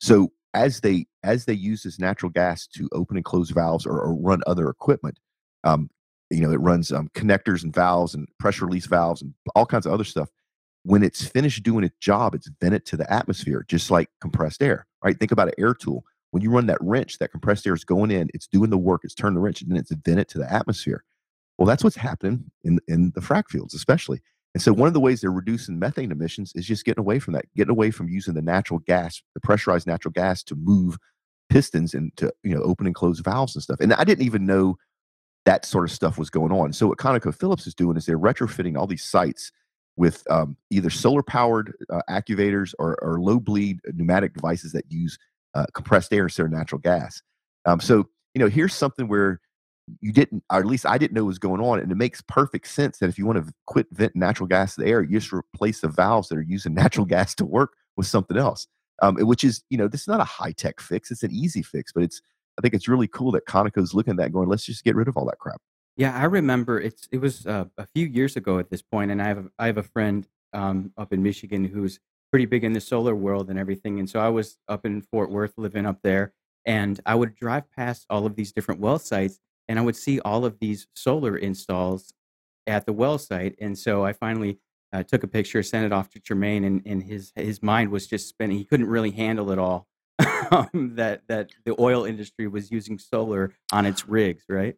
[0.00, 4.00] So as they as they use this natural gas to open and close valves or,
[4.00, 5.18] or run other equipment,
[5.64, 5.90] um,
[6.30, 9.86] you know, it runs um, connectors and valves and pressure release valves and all kinds
[9.86, 10.30] of other stuff.
[10.84, 14.86] When it's finished doing its job, it's vented to the atmosphere, just like compressed air.
[15.02, 15.18] Right?
[15.18, 16.04] Think about an air tool.
[16.30, 19.02] When you run that wrench, that compressed air is going in, it's doing the work,
[19.04, 21.04] it's turning the wrench, and then it's vented to the atmosphere.
[21.58, 24.20] Well, that's what's happening in in the frac fields, especially.
[24.54, 27.34] And so one of the ways they're reducing methane emissions is just getting away from
[27.34, 30.96] that, getting away from using the natural gas, the pressurized natural gas to move
[31.50, 33.80] pistons and to you know open and close valves and stuff.
[33.80, 34.76] And I didn't even know
[35.44, 36.72] that sort of stuff was going on.
[36.72, 39.52] So what ConocoPhillips is doing is they're retrofitting all these sites
[39.96, 45.16] with um, either solar powered uh, activators or, or, low bleed pneumatic devices that use
[45.54, 47.22] uh, compressed air instead of natural gas.
[47.64, 49.40] Um, so you know here's something where
[50.00, 51.80] you didn't, or at least I didn't know was going on.
[51.80, 54.82] And it makes perfect sense that if you want to quit vent natural gas to
[54.82, 58.06] the air, you just replace the valves that are using natural gas to work with
[58.06, 58.66] something else.
[59.02, 61.10] Um, which is, you know, this is not a high tech fix.
[61.10, 62.22] It's an easy fix, but it's,
[62.56, 65.08] I think it's really cool that Conoco's looking at that going, let's just get rid
[65.08, 65.60] of all that crap.
[65.96, 69.22] Yeah, I remember it's it was uh, a few years ago at this point, and
[69.22, 72.00] I have a, I have a friend um, up in Michigan who's
[72.32, 75.30] pretty big in the solar world and everything, and so I was up in Fort
[75.30, 76.32] Worth living up there,
[76.66, 80.20] and I would drive past all of these different well sites, and I would see
[80.20, 82.12] all of these solar installs
[82.66, 83.56] at the well site.
[83.60, 84.58] And so I finally
[84.92, 88.06] uh, took a picture, sent it off to Tremaine, and, and his his mind was
[88.06, 88.58] just spinning.
[88.58, 89.86] He couldn't really handle it all.
[90.52, 94.76] um, that that the oil industry was using solar on its rigs, right?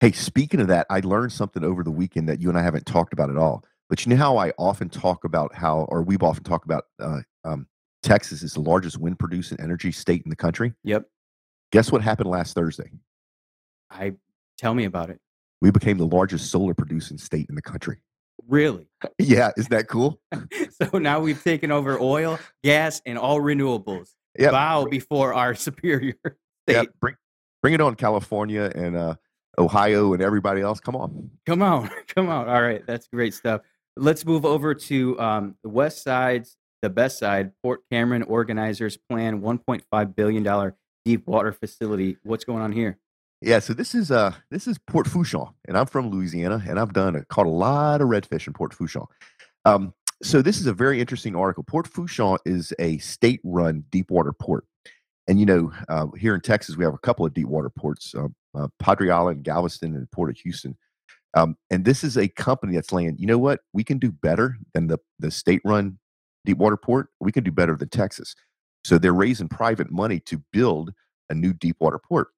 [0.00, 2.86] Hey, speaking of that, I learned something over the weekend that you and I haven't
[2.86, 3.64] talked about at all.
[3.90, 7.20] But you know how I often talk about how, or we've often talked about, uh,
[7.44, 7.66] um,
[8.02, 10.72] Texas is the largest wind producing energy state in the country.
[10.84, 11.06] Yep.
[11.70, 12.90] Guess what happened last Thursday?
[13.90, 14.14] I
[14.58, 15.20] tell me about it.
[15.60, 18.02] We became the largest solar producing state in the country.
[18.48, 18.86] Really?
[19.18, 20.20] Yeah, is that cool?
[20.82, 24.10] so now we've taken over oil, gas, and all renewables.
[24.38, 24.50] Yeah.
[24.50, 26.34] Bow before our superior state.
[26.68, 27.16] Yeah, bring,
[27.62, 29.14] bring it on, California and uh,
[29.58, 30.80] Ohio and everybody else.
[30.80, 31.30] Come on.
[31.46, 31.90] Come on.
[32.14, 32.48] Come on.
[32.48, 32.86] All right.
[32.86, 33.62] That's great stuff.
[33.96, 37.52] Let's move over to um, the west side's the best side.
[37.62, 40.72] Port Cameron organizers plan $1.5 billion
[41.04, 42.16] deep water facility.
[42.22, 42.98] What's going on here?
[43.42, 46.92] Yeah, so this is uh this is Port Fourchon, and I'm from Louisiana, and I've
[46.92, 49.06] done caught a lot of redfish in Port Fourchon.
[49.64, 51.64] Um, so this is a very interesting article.
[51.64, 54.66] Port Fourchon is a state-run deepwater port,
[55.26, 58.28] and you know uh, here in Texas we have a couple of deepwater ports, uh,
[58.54, 60.76] uh, Padre Island, Galveston, and Port of Houston.
[61.32, 63.16] Um, and this is a company that's laying.
[63.16, 63.60] You know what?
[63.72, 65.98] We can do better than the the state-run
[66.44, 67.08] deepwater port.
[67.20, 68.34] We can do better than Texas.
[68.84, 70.92] So they're raising private money to build
[71.30, 72.28] a new deepwater port.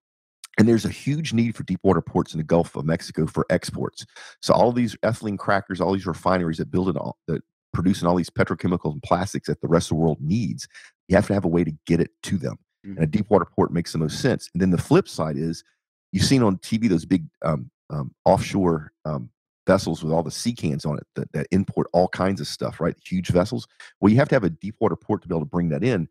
[0.59, 3.47] And there's a huge need for deep water ports in the Gulf of Mexico for
[3.49, 4.05] exports.
[4.41, 8.17] So all these ethylene crackers, all these refineries that build it all, that producing all
[8.17, 10.69] these petrochemicals and plastics that the rest of the world needs,
[11.09, 12.59] you have to have a way to get it to them.
[12.87, 12.97] Mm-hmm.
[12.97, 14.51] And a deep water port makes the most sense.
[14.53, 15.65] And then the flip side is
[16.13, 19.31] you've seen on TV those big um, um, offshore um,
[19.67, 22.81] vessels with all the sea cans on it that, that import all kinds of stuff,
[22.81, 22.97] right?
[23.07, 23.67] Huge vessels.
[24.01, 25.85] Well, you have to have a deep water port to be able to bring that
[25.85, 26.09] in.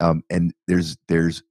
[0.00, 1.42] Um, and there's there's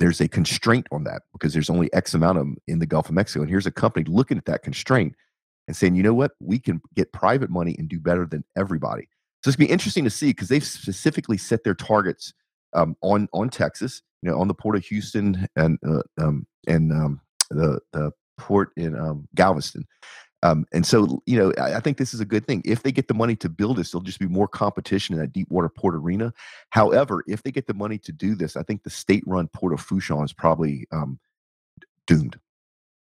[0.00, 3.08] there's a constraint on that because there's only X amount of them in the Gulf
[3.08, 3.42] of Mexico.
[3.42, 5.14] And here's a company looking at that constraint
[5.68, 9.08] and saying, you know what, we can get private money and do better than everybody.
[9.44, 12.32] So it's gonna be interesting to see because they've specifically set their targets
[12.72, 16.92] um, on on Texas, you know, on the port of Houston and uh, um, and
[16.92, 19.84] um, the the port in um, Galveston.
[20.42, 22.62] Um, and so, you know, I, I, think this is a good thing.
[22.64, 25.32] If they get the money to build this, there'll just be more competition in that
[25.32, 26.32] deep water port arena.
[26.70, 29.86] However, if they get the money to do this, I think the state-run Port of
[29.86, 31.18] Fourchon is probably um,
[32.06, 32.38] doomed.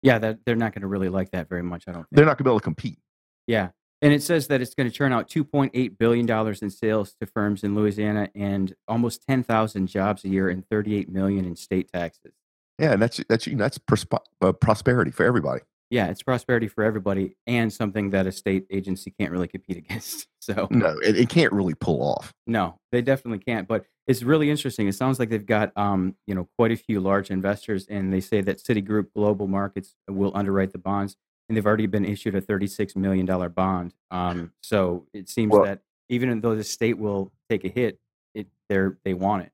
[0.01, 1.83] Yeah, that, they're not going to really like that very much.
[1.87, 2.01] I don't.
[2.01, 2.07] Think.
[2.11, 2.99] They're not going to be able to compete.
[3.45, 3.69] Yeah,
[4.01, 7.27] and it says that it's going to turn out 2.8 billion dollars in sales to
[7.27, 12.33] firms in Louisiana and almost 10,000 jobs a year and 38 million in state taxes.
[12.79, 17.35] Yeah, and that's that's that's prosp- uh, prosperity for everybody yeah, it's prosperity for everybody
[17.45, 20.27] and something that a state agency can't really compete against.
[20.39, 22.33] So no, it, it can't really pull off.
[22.45, 23.67] No, they definitely can't.
[23.67, 24.87] But it's really interesting.
[24.87, 28.21] It sounds like they've got um, you know quite a few large investors, and they
[28.21, 31.15] say that Citigroup Global Markets will underwrite the bonds,
[31.47, 33.93] and they've already been issued a thirty-six million dollar bond.
[34.11, 37.99] Um, so it seems well, that even though the state will take a hit,
[38.33, 39.51] it they're they want it.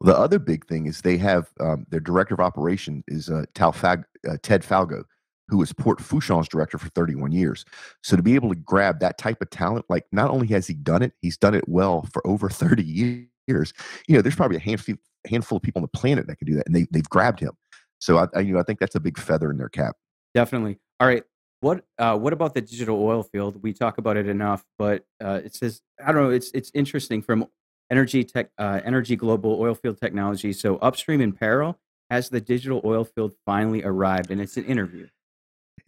[0.00, 3.44] Well, the other big thing is they have um, their director of operation is uh,
[3.54, 5.06] Fag- uh, Ted Falgout
[5.48, 7.64] who was Port Fourchon's director for 31 years.
[8.02, 10.74] So to be able to grab that type of talent, like not only has he
[10.74, 13.72] done it, he's done it well for over 30 years.
[14.06, 16.54] You know, there's probably a handful handful of people on the planet that can do
[16.54, 17.52] that, and they they've grabbed him.
[17.98, 19.96] So I, I you know I think that's a big feather in their cap.
[20.34, 20.78] Definitely.
[21.00, 21.24] All right.
[21.60, 23.62] What uh, what about the digital oil field?
[23.62, 26.30] We talk about it enough, but uh, it says I don't know.
[26.30, 27.46] It's it's interesting from
[27.90, 30.52] energy tech, uh, energy global oil field technology.
[30.52, 31.78] So upstream in peril
[32.10, 35.08] has the digital oil field finally arrived, and it's an interview.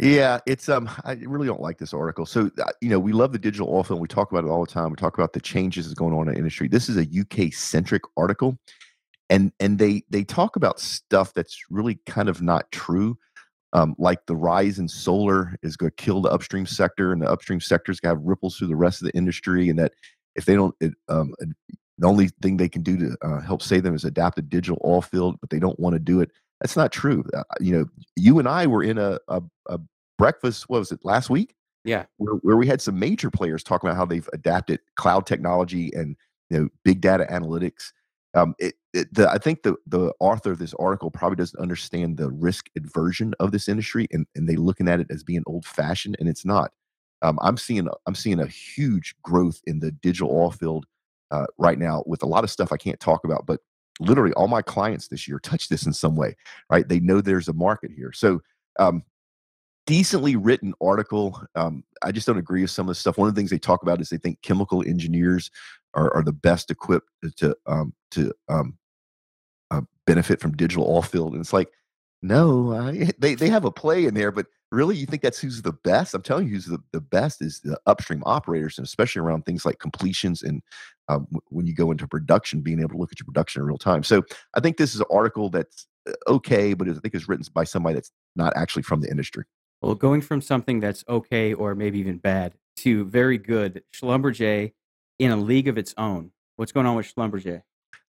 [0.00, 2.26] Yeah, it's um, I really don't like this article.
[2.26, 4.00] So uh, you know, we love the digital field.
[4.00, 4.90] We talk about it all the time.
[4.90, 6.68] We talk about the changes that's going on in the industry.
[6.68, 8.58] This is a UK centric article,
[9.28, 13.18] and and they they talk about stuff that's really kind of not true.
[13.72, 17.30] Um, like the rise in solar is going to kill the upstream sector, and the
[17.30, 19.92] upstream sector is going to have ripples through the rest of the industry, and that
[20.34, 21.34] if they don't, it, um,
[21.98, 24.80] the only thing they can do to uh, help save them is adapt a digital
[24.84, 26.30] oil field, but they don't want to do it.
[26.60, 27.24] That's not true.
[27.34, 29.78] Uh, you know, you and I were in a, a, a
[30.18, 30.68] breakfast.
[30.68, 31.54] What was it last week?
[31.84, 35.90] Yeah, where, where, we had some major players talking about how they've adapted cloud technology
[35.94, 36.14] and
[36.50, 37.92] you know big data analytics.
[38.34, 42.18] Um, it, it, the, I think the the author of this article probably doesn't understand
[42.18, 45.64] the risk aversion of this industry, and, and they looking at it as being old
[45.64, 46.72] fashioned, and it's not.
[47.22, 50.84] Um, I'm seeing I'm seeing a huge growth in the digital oil field
[51.30, 53.60] uh, right now with a lot of stuff I can't talk about, but
[54.00, 56.36] literally all my clients this year touch this in some way,
[56.70, 56.88] right?
[56.88, 58.12] They know there's a market here.
[58.12, 58.40] So,
[58.78, 59.04] um,
[59.86, 61.42] decently written article.
[61.54, 63.18] Um, I just don't agree with some of the stuff.
[63.18, 65.50] One of the things they talk about is they think chemical engineers
[65.94, 68.78] are, are the best equipped to um, to um,
[69.70, 71.70] uh, benefit from digital oil field, and it's like,
[72.22, 75.62] no, I, they they have a play in there, but really, you think that's who's
[75.62, 76.14] the best?
[76.14, 79.64] I'm telling you, who's the, the best is the upstream operators, and especially around things
[79.64, 80.62] like completions and
[81.08, 83.78] um, when you go into production, being able to look at your production in real
[83.78, 84.04] time.
[84.04, 84.22] So
[84.54, 87.64] I think this is an article that's uh, okay, but I think it's written by
[87.64, 89.44] somebody that's not actually from the industry.
[89.82, 94.72] Well, going from something that's okay or maybe even bad to very good, Schlumberger
[95.18, 96.32] in a league of its own.
[96.56, 97.62] What's going on with Schlumberger?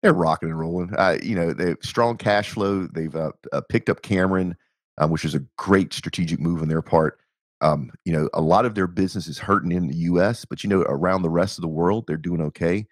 [0.02, 0.94] They're rocking and rolling.
[0.96, 2.86] Uh, you know, they have strong cash flow.
[2.86, 4.56] They've uh, uh, picked up Cameron,
[4.98, 7.18] um, which is a great strategic move on their part.
[7.60, 10.70] Um, you know, a lot of their business is hurting in the U.S., but you
[10.70, 12.86] know, around the rest of the world, they're doing okay.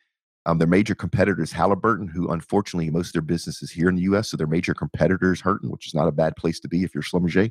[0.45, 3.97] Um, their major competitor is Halliburton, who unfortunately most of their business is here in
[3.97, 6.69] the U.S., so their major competitor is hurting, which is not a bad place to
[6.69, 7.51] be if you're Schlumberger.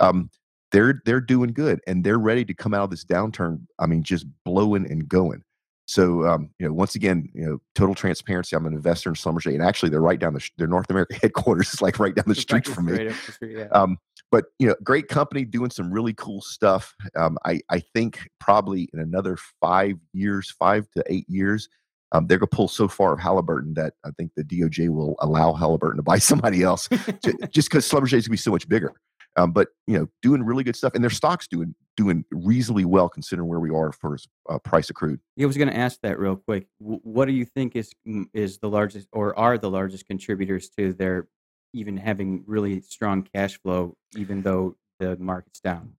[0.00, 0.30] Um,
[0.72, 3.60] they're they're doing good, and they're ready to come out of this downturn.
[3.78, 5.42] I mean, just blowing and going.
[5.86, 8.56] So, um, you know, once again, you know, total transparency.
[8.56, 11.74] I'm an investor in Schlumberger, and actually, they're right down the their North America headquarters
[11.74, 13.10] is like right down the street from me.
[13.10, 13.68] Street, yeah.
[13.72, 13.98] um,
[14.30, 16.94] but you know, great company doing some really cool stuff.
[17.16, 21.68] Um, I I think probably in another five years, five to eight years,
[22.12, 25.16] um, they're going to pull so far of Halliburton that I think the DOJ will
[25.18, 28.52] allow Halliburton to buy somebody else, to, just because Schlumberger is going to be so
[28.52, 28.94] much bigger.
[29.36, 33.08] Um, but you know, doing really good stuff, and their stocks doing doing reasonably well
[33.08, 34.16] considering where we are for
[34.48, 35.20] uh, price accrued.
[35.36, 36.66] Yeah, I was going to ask that real quick.
[36.80, 37.92] W- what do you think is
[38.32, 41.28] is the largest or are the largest contributors to their
[41.72, 45.94] even having really strong cash flow, even though the market's down?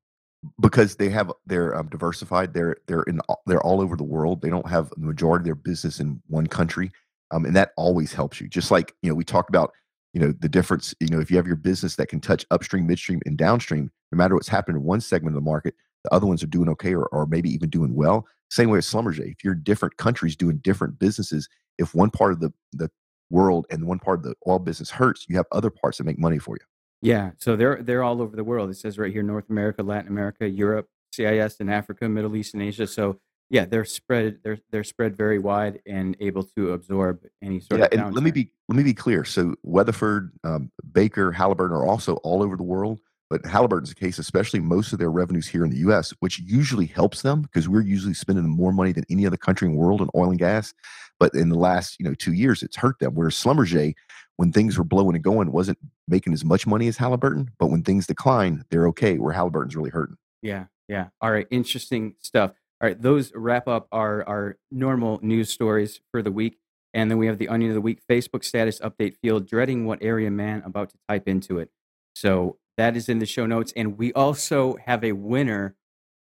[0.61, 2.53] Because they have they're um, diversified.
[2.53, 4.41] They're they're in they're all over the world.
[4.41, 6.91] They don't have the majority of their business in one country,
[7.31, 8.47] um, and that always helps you.
[8.47, 9.73] Just like you know, we talked about
[10.15, 12.87] you know the difference you know if you have your business that can touch upstream
[12.87, 15.75] midstream and downstream no matter what's happening in one segment of the market
[16.05, 18.25] the other ones are doing okay or, or maybe even doing well.
[18.51, 22.39] Same way as Schlumberger if you're different countries doing different businesses if one part of
[22.39, 22.89] the the
[23.31, 26.19] world and one part of the oil business hurts you have other parts that make
[26.19, 26.65] money for you.
[27.01, 28.69] Yeah so they're they're all over the world.
[28.69, 32.63] It says right here north america latin america europe cis and africa middle east and
[32.63, 32.85] asia.
[32.87, 34.39] So yeah, they're spread.
[34.43, 37.93] They're they're spread very wide and able to absorb any sort yeah, of.
[37.93, 39.23] Yeah, and let me be let me be clear.
[39.23, 42.99] So Weatherford, um, Baker, Halliburton are also all over the world.
[43.29, 46.85] But Halliburton's the case, especially most of their revenues here in the U.S., which usually
[46.85, 49.99] helps them because we're usually spending more money than any other country in the world
[50.01, 50.75] on oil and gas.
[51.19, 53.15] But in the last, you know, two years, it's hurt them.
[53.15, 53.95] Whereas Schlumberger,
[54.37, 57.49] when things were blowing and going, wasn't making as much money as Halliburton.
[57.57, 59.17] But when things decline, they're okay.
[59.17, 60.17] Where Halliburton's really hurting.
[60.43, 61.07] Yeah, yeah.
[61.19, 62.51] All right, interesting stuff.
[62.81, 66.57] All right, those wrap up our, our normal news stories for the week.
[66.93, 69.99] And then we have the Onion of the Week Facebook status update field, dreading what
[70.01, 71.69] area man about to type into it.
[72.15, 73.73] So that is in the show notes.
[73.75, 75.75] And we also have a winner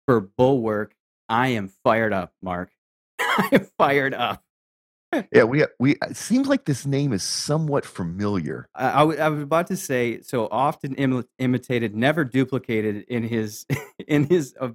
[0.06, 0.94] for Bulwark.
[1.28, 2.70] I am fired up, Mark.
[3.20, 4.42] I am fired up.
[5.32, 8.68] yeah, we we it seems like this name is somewhat familiar.
[8.74, 13.22] I, I, w- I was about to say so often Im- imitated, never duplicated in
[13.22, 13.66] his
[14.08, 14.70] in his uh,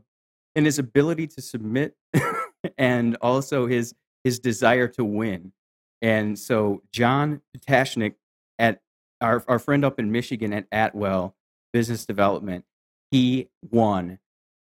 [0.55, 1.95] and his ability to submit
[2.77, 3.93] and also his
[4.23, 5.53] his desire to win.
[6.01, 8.15] And so John Patashnik
[8.57, 8.81] at
[9.21, 11.35] our, our friend up in Michigan at Atwell
[11.73, 12.65] Business Development,
[13.11, 14.19] he won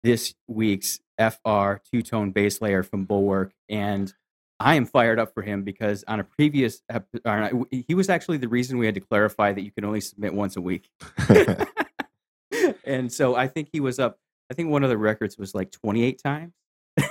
[0.02, 3.52] this week's FR two tone bass layer from Bulwark.
[3.68, 4.12] And
[4.58, 6.82] I am fired up for him because on a previous,
[7.70, 10.56] he was actually the reason we had to clarify that you can only submit once
[10.56, 10.90] a week.
[12.84, 14.18] and so I think he was up
[14.50, 16.52] I think one of the records was like 28 times.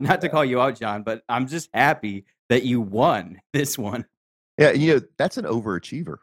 [0.00, 4.06] Not to call you out, John, but I'm just happy that you won this one.
[4.56, 6.18] Yeah, you know, that's an overachiever.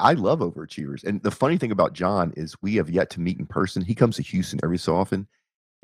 [0.00, 1.04] I love overachievers.
[1.04, 3.84] And the funny thing about John is we have yet to meet in person.
[3.84, 5.28] He comes to Houston every so often,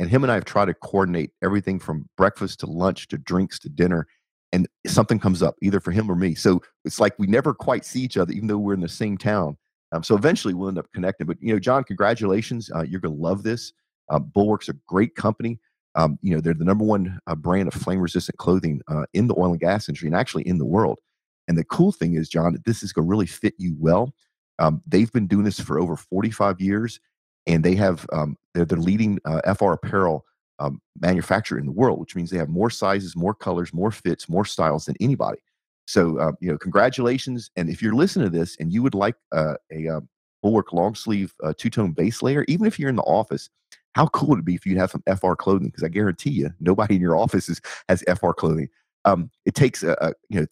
[0.01, 3.61] and him and I have tried to coordinate everything from breakfast to lunch to drinks
[3.61, 4.09] to dinner.
[4.51, 6.35] And something comes up either for him or me.
[6.35, 9.17] So it's like we never quite see each other, even though we're in the same
[9.17, 9.57] town.
[9.93, 11.27] Um, so eventually we'll end up connecting.
[11.27, 12.71] But you know, John, congratulations!
[12.75, 13.73] Uh, you're going to love this.
[14.11, 15.59] Uh, Bulwark's a great company.
[15.95, 19.27] Um, you know, they're the number one uh, brand of flame resistant clothing uh, in
[19.27, 21.01] the oil and gas industry and actually in the world.
[21.49, 24.15] And the cool thing is, John, that this is going to really fit you well.
[24.59, 27.01] Um, they've been doing this for over 45 years,
[27.47, 30.25] and they have um, they're the leading uh, FR apparel
[30.59, 34.29] um, manufacturer in the world, which means they have more sizes, more colors, more fits,
[34.29, 35.39] more styles than anybody.
[35.89, 37.51] So, uh, you know, congratulations.
[37.57, 40.01] And if you're listening to this and you would like uh, a uh,
[40.43, 43.49] Bulwark long sleeve uh, two tone base layer, even if you're in the office,
[43.95, 45.69] how cool would it be if you'd have some FR clothing?
[45.69, 48.69] Because I guarantee you, nobody in your office is, has FR clothing.
[49.07, 50.47] Um, it takes a, a, you know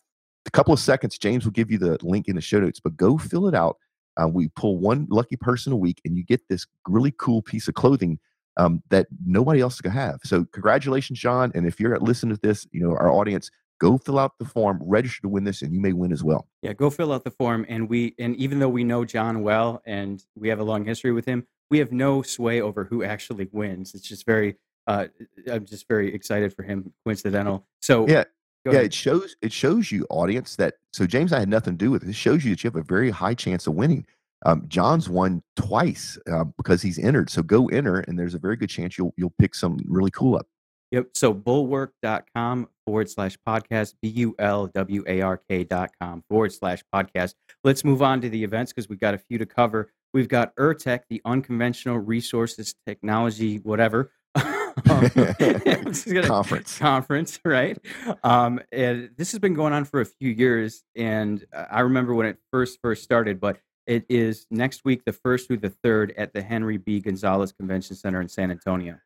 [0.47, 1.19] a couple of seconds.
[1.19, 3.77] James will give you the link in the show notes, but go fill it out.
[4.19, 7.69] Uh, we pull one lucky person a week, and you get this really cool piece
[7.69, 8.19] of clothing
[8.57, 10.19] um, that nobody else can have.
[10.25, 11.53] So, congratulations, John!
[11.55, 14.81] And if you're listening to this, you know our audience, go fill out the form,
[14.83, 16.47] register to win this, and you may win as well.
[16.63, 17.67] Yeah, go fill out the form.
[17.69, 21.13] And we, and even though we know John well and we have a long history
[21.13, 23.95] with him, we have no sway over who actually wins.
[23.95, 24.57] It's just very,
[24.87, 25.07] uh,
[25.51, 26.93] I'm just very excited for him.
[27.05, 27.67] Coincidental.
[27.81, 28.25] So yeah,
[28.65, 30.75] yeah, it shows it shows you audience that.
[30.93, 32.09] So James, I had nothing to do with it.
[32.09, 34.07] It shows you that you have a very high chance of winning.
[34.45, 37.31] Um, John's won twice uh, because he's entered.
[37.31, 40.37] So go enter, and there's a very good chance you'll you'll pick some really cool
[40.37, 40.47] up.
[40.93, 41.09] Yep.
[41.15, 46.53] So bulwark.com forward slash podcast, B U L W A R K dot com forward
[46.53, 47.35] slash podcast.
[47.65, 49.91] Let's move on to the events because we've got a few to cover.
[50.15, 54.13] We've got URTEC, the Unconventional Resources Technology, whatever.
[54.37, 55.11] um,
[56.23, 56.79] conference.
[56.79, 57.79] Conference, right?
[58.23, 60.85] Um, and this has been going on for a few years.
[60.95, 65.47] And I remember when it first first started, but it is next week, the first
[65.47, 67.01] through the third, at the Henry B.
[67.01, 68.99] Gonzalez Convention Center in San Antonio.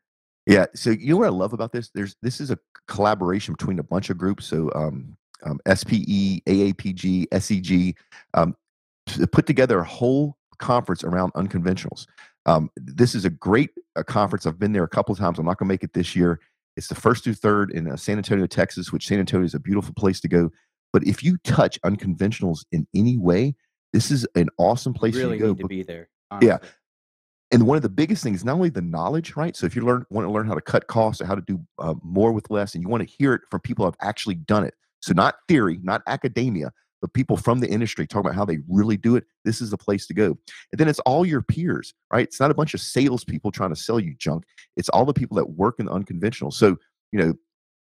[0.51, 0.67] Yeah.
[0.75, 1.91] So you know what I love about this?
[1.91, 4.47] There's this is a collaboration between a bunch of groups.
[4.47, 7.95] So um, um, SPE, AAPG, SEG,
[8.35, 8.57] um,
[9.31, 12.07] put together a whole conference around unconventionals.
[12.47, 14.45] Um, this is a great uh, conference.
[14.45, 15.39] I've been there a couple of times.
[15.39, 16.41] I'm not going to make it this year.
[16.77, 19.61] It's the first through third in uh, San Antonio, Texas, which San Antonio is a
[19.61, 20.51] beautiful place to go.
[20.93, 23.55] But if you touch unconventionals in any way,
[23.93, 25.55] this is an awesome place really to go.
[25.55, 26.09] to be there.
[26.31, 26.49] Honestly.
[26.49, 26.59] Yeah.
[27.53, 29.57] And one of the biggest things, not only the knowledge, right?
[29.57, 31.61] So if you learn want to learn how to cut costs or how to do
[31.79, 34.37] uh, more with less, and you want to hear it from people who have actually
[34.37, 34.75] done it.
[35.01, 36.71] So not theory, not academia,
[37.01, 39.79] but people from the industry talking about how they really do it, this is the
[39.79, 40.27] place to go.
[40.27, 42.27] And then it's all your peers, right?
[42.27, 44.45] It's not a bunch of salespeople trying to sell you junk.
[44.77, 46.51] It's all the people that work in the unconventional.
[46.51, 46.77] So,
[47.11, 47.35] you know,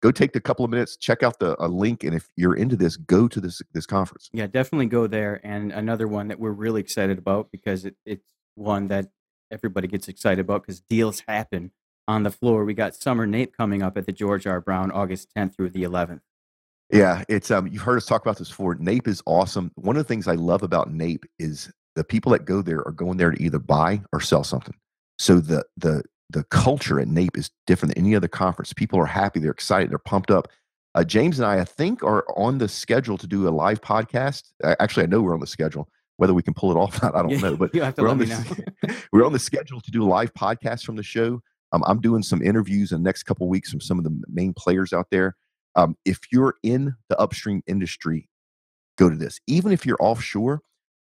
[0.04, 2.76] go take the couple of minutes, check out the a link, and if you're into
[2.76, 4.30] this, go to this this conference.
[4.34, 5.40] Yeah, definitely go there.
[5.44, 9.08] And another one that we're really excited about because it, it's one that
[9.52, 11.72] everybody gets excited about because deals happen
[12.08, 12.66] on the floor.
[12.66, 14.62] We got Summer NAPE coming up at the George R.
[14.62, 16.22] Brown August 10th through the 11th.
[16.92, 18.76] Yeah, it's um you've heard us talk about this before.
[18.76, 19.72] NAPE is awesome.
[19.76, 22.92] One of the things I love about NAPE is the people that go there are
[22.92, 24.76] going there to either buy or sell something.
[25.18, 28.74] So the the the culture at NAPE is different than any other conference.
[28.74, 30.48] People are happy, they're excited, they're pumped up.
[30.94, 34.44] Uh, James and I, I think, are on the schedule to do a live podcast.
[34.64, 35.90] Actually, I know we're on the schedule.
[36.18, 37.58] Whether we can pull it off, not, I don't yeah, know.
[37.58, 41.42] But we're on, the, we're on the schedule to do live podcast from the show.
[41.72, 44.54] Um, I'm doing some interviews in the next couple weeks from some of the main
[44.54, 45.36] players out there.
[45.76, 48.30] Um, if you're in the upstream industry,
[48.98, 49.40] go to this.
[49.48, 50.62] Even if you're offshore,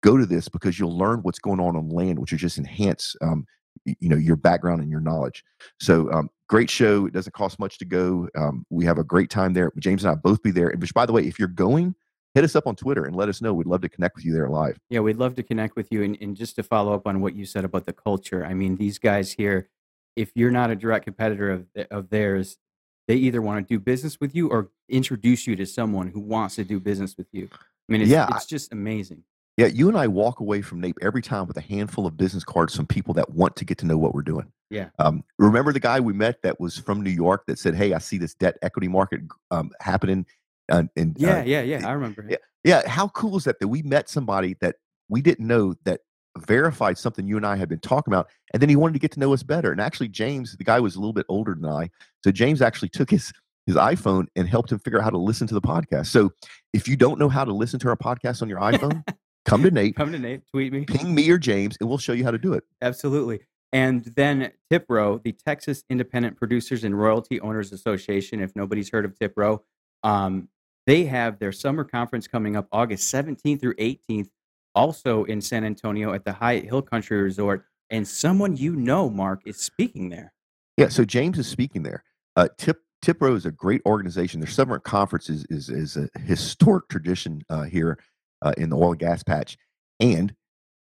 [0.02, 3.14] go to this because you'll learn what's going on on land, which will just enhance,
[3.22, 3.46] um,
[3.84, 5.44] you know, your background and your knowledge.
[5.80, 7.06] So, um, great show.
[7.06, 8.28] It doesn't cost much to go.
[8.36, 9.70] Um, we have a great time there.
[9.78, 10.68] James and I both be there.
[10.68, 11.94] And which, by the way, if you're going,
[12.34, 13.54] hit us up on Twitter and let us know.
[13.54, 14.78] We'd love to connect with you there live.
[14.90, 16.02] Yeah, we'd love to connect with you.
[16.02, 18.76] And, and just to follow up on what you said about the culture, I mean,
[18.76, 19.68] these guys here,
[20.16, 22.58] if you're not a direct competitor of, of theirs,
[23.06, 26.56] they either want to do business with you or introduce you to someone who wants
[26.56, 27.48] to do business with you.
[27.52, 29.22] I mean, it's, yeah, it's just amazing.
[29.56, 32.44] Yeah, you and I walk away from NAPE every time with a handful of business
[32.44, 34.52] cards from people that want to get to know what we're doing.
[34.70, 34.90] Yeah.
[35.00, 37.98] Um, remember the guy we met that was from New York that said, "Hey, I
[37.98, 40.26] see this debt equity market um, happening."
[40.70, 42.26] Uh, and yeah, uh, yeah, yeah, I remember.
[42.28, 42.88] Yeah, yeah.
[42.88, 44.76] How cool is that that we met somebody that
[45.08, 46.00] we didn't know that
[46.38, 49.12] verified something you and I had been talking about, and then he wanted to get
[49.12, 49.72] to know us better.
[49.72, 51.90] And actually, James, the guy was a little bit older than I,
[52.22, 53.32] so James actually took his
[53.66, 56.06] his iPhone and helped him figure out how to listen to the podcast.
[56.06, 56.32] So
[56.72, 59.04] if you don't know how to listen to our podcast on your iPhone,
[59.44, 59.94] come to NAPE.
[59.94, 60.42] Come to NAPE.
[60.50, 60.84] Tweet me.
[60.86, 62.64] Ping me or James, and we'll show you how to do it.
[62.80, 63.40] Absolutely.
[63.72, 68.40] And then TIPRO, the Texas Independent Producers and Royalty Owners Association.
[68.40, 69.60] If nobody's heard of TIPRO,
[70.02, 70.48] um,
[70.88, 74.30] They have their summer conference coming up August 17th through 18th,
[74.74, 77.66] also in San Antonio at the Hyatt Hill Country Resort.
[77.90, 80.32] And someone you know, Mark, is speaking there.
[80.78, 82.04] Yeah, so James is speaking there.
[82.36, 84.40] Uh, Tip TIPRO is a great organization.
[84.40, 87.98] Their summer conference is is, is a historic tradition uh, here
[88.40, 89.58] uh, in the oil and gas patch.
[90.00, 90.34] And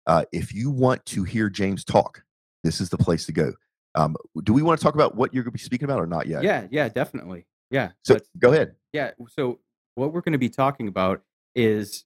[0.08, 2.24] uh, if you want to hear James talk,
[2.64, 3.52] this is the place to go.
[3.94, 6.06] Um, do we want to talk about what you're going to be speaking about or
[6.08, 6.42] not yet?
[6.42, 7.46] Yeah, yeah, definitely.
[7.70, 7.90] Yeah.
[8.02, 8.74] So go ahead.
[8.92, 9.12] Yeah.
[9.28, 9.60] So
[9.94, 11.22] what we're going to be talking about
[11.54, 12.04] is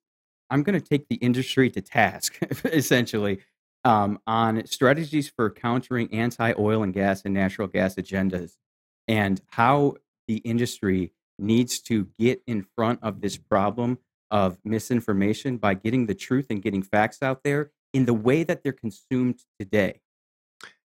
[0.51, 3.41] I'm going to take the industry to task, essentially,
[3.85, 8.53] um, on strategies for countering anti oil and gas and natural gas agendas
[9.07, 9.95] and how
[10.27, 13.99] the industry needs to get in front of this problem
[14.31, 18.63] of misinformation by getting the truth and getting facts out there in the way that
[18.63, 20.01] they're consumed today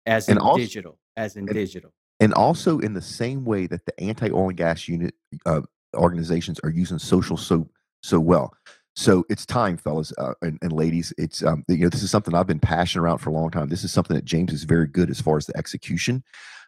[0.06, 1.94] as in also, digital as in and, digital.
[2.20, 5.14] and also in the same way that the anti-oil and gas unit
[5.46, 5.62] uh,
[5.96, 7.70] organizations are using social so
[8.02, 8.54] so well.
[8.96, 12.34] So it's time fellas uh, and, and, ladies it's um, you know this is something
[12.36, 13.70] i've been passionate around for a long time.
[13.70, 16.24] This is something that james is very good as far as the execution.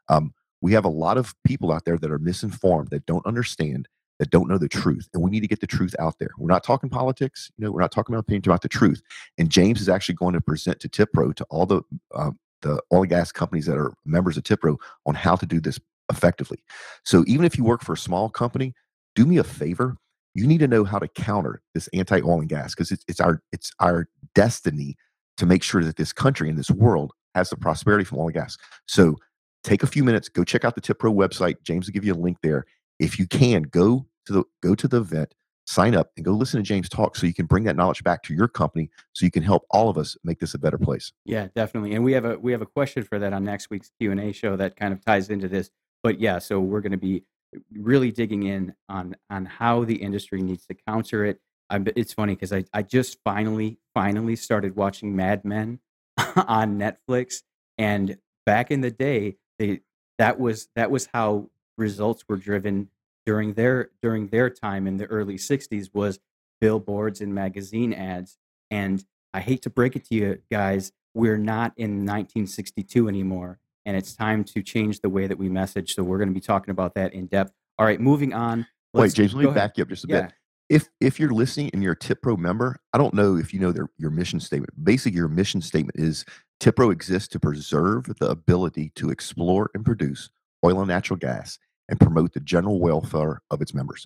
[0.09, 3.87] Um, we have a lot of people out there that are misinformed that don't understand
[4.19, 6.29] that don't know the truth and we need to get the truth out there.
[6.37, 9.01] We're not talking politics you know we're not talking about opinion about the truth
[9.37, 11.81] and james is actually going to present to tipro to all the
[12.13, 15.59] um, the oil and gas companies that are members of tipro on how to do
[15.59, 15.79] this
[16.11, 16.63] effectively.
[17.03, 18.73] So even if you work for a small company
[19.15, 19.97] do me a favor
[20.33, 23.41] you need to know how to counter this anti-oil and gas because it's, it's our
[23.51, 24.95] it's our destiny
[25.37, 28.35] to make sure that this country and this world has the prosperity from oil and
[28.35, 28.57] gas
[28.87, 29.15] so
[29.63, 31.55] take a few minutes, go check out the TIPRO website.
[31.63, 32.65] James will give you a link there.
[32.99, 35.33] If you can, go to the go to the event,
[35.65, 38.23] sign up, and go listen to James talk so you can bring that knowledge back
[38.23, 41.11] to your company so you can help all of us make this a better place.
[41.25, 41.93] Yeah, definitely.
[41.95, 44.19] And we have a we have a question for that on next week's Q and
[44.19, 45.71] A show that kind of ties into this.
[46.03, 47.23] But yeah, so we're going to be
[47.73, 51.39] really digging in on on how the industry needs to counter it.
[51.69, 55.79] I'm, it's funny because I, I just finally finally started watching Mad Men
[56.35, 57.43] on Netflix,
[57.77, 59.81] and back in the day, they
[60.17, 62.89] that was that was how results were driven
[63.25, 66.19] during their during their time in the early 60s was
[66.59, 68.37] billboards and magazine ads
[68.69, 73.97] and i hate to break it to you guys we're not in 1962 anymore and
[73.97, 76.71] it's time to change the way that we message so we're going to be talking
[76.71, 79.89] about that in depth all right moving on wait james let me back you up
[79.89, 80.21] just a yeah.
[80.21, 80.33] bit
[80.69, 83.71] if if you're listening and you're a tipro member i don't know if you know
[83.71, 86.25] their your mission statement basically your mission statement is
[86.61, 90.29] TIPRO exists to preserve the ability to explore and produce
[90.63, 91.57] oil and natural gas
[91.89, 94.05] and promote the general welfare of its members.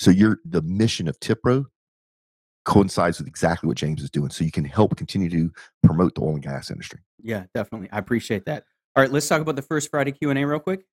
[0.00, 1.64] So you're the mission of TIPRO
[2.64, 4.30] coincides with exactly what James is doing.
[4.30, 5.52] So you can help continue to
[5.84, 6.98] promote the oil and gas industry.
[7.22, 7.88] Yeah, definitely.
[7.92, 8.64] I appreciate that.
[8.96, 10.84] All right, let's talk about the first Friday Q and A real quick.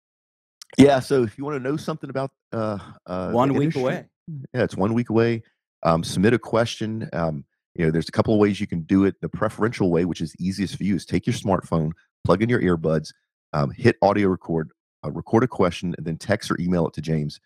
[0.77, 4.05] Yeah, so if you want to know something about uh, uh one week industry, away,
[4.53, 5.43] yeah, it's one week away.
[5.83, 7.09] Um, submit a question.
[7.13, 7.45] Um,
[7.75, 10.21] you know there's a couple of ways you can do it the preferential way which
[10.21, 11.91] is easiest for you is take your smartphone
[12.23, 13.13] plug in your earbuds
[13.53, 14.71] um, hit audio record
[15.05, 17.39] uh, record a question and then text or email it to james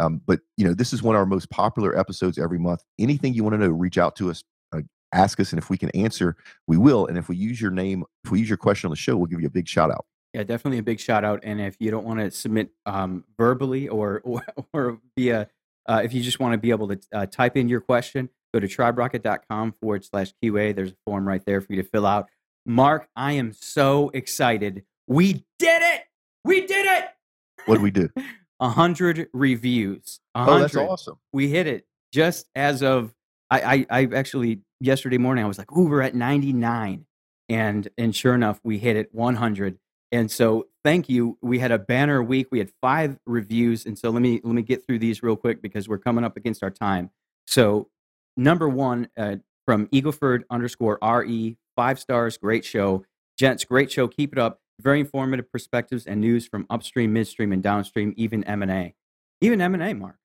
[0.00, 3.34] um, but you know this is one of our most popular episodes every month anything
[3.34, 4.42] you want to know reach out to us
[5.14, 6.36] ask us and if we can answer
[6.66, 8.96] we will and if we use your name if we use your question on the
[8.96, 11.60] show we'll give you a big shout out yeah definitely a big shout out and
[11.60, 14.42] if you don't want to submit um, verbally or or,
[14.72, 15.48] or via
[15.86, 18.60] uh, if you just want to be able to uh, type in your question Go
[18.60, 20.76] to triberocket.com forward slash QA.
[20.76, 22.28] There's a form right there for you to fill out.
[22.64, 24.84] Mark, I am so excited.
[25.08, 26.02] We did it.
[26.44, 27.08] We did it.
[27.66, 28.10] What did we do?
[28.60, 30.20] A hundred reviews.
[30.34, 30.54] 100.
[30.54, 31.18] Oh, that's awesome.
[31.32, 33.12] We hit it just as of
[33.54, 37.06] I, I, I actually yesterday morning I was like, ooh, we're at 99.
[37.48, 39.78] And and sure enough, we hit it 100.
[40.12, 41.38] And so thank you.
[41.42, 42.48] We had a banner week.
[42.50, 43.84] We had five reviews.
[43.84, 46.36] And so let me let me get through these real quick because we're coming up
[46.36, 47.10] against our time.
[47.46, 47.88] So
[48.36, 49.36] number one uh,
[49.66, 53.04] from Eagleford underscore RE, five stars, great show.
[53.38, 54.08] Gents, great show.
[54.08, 54.60] Keep it up.
[54.80, 58.94] Very informative perspectives and news from upstream, midstream, and downstream, even M&A.
[59.40, 60.16] Even M&A, Mark.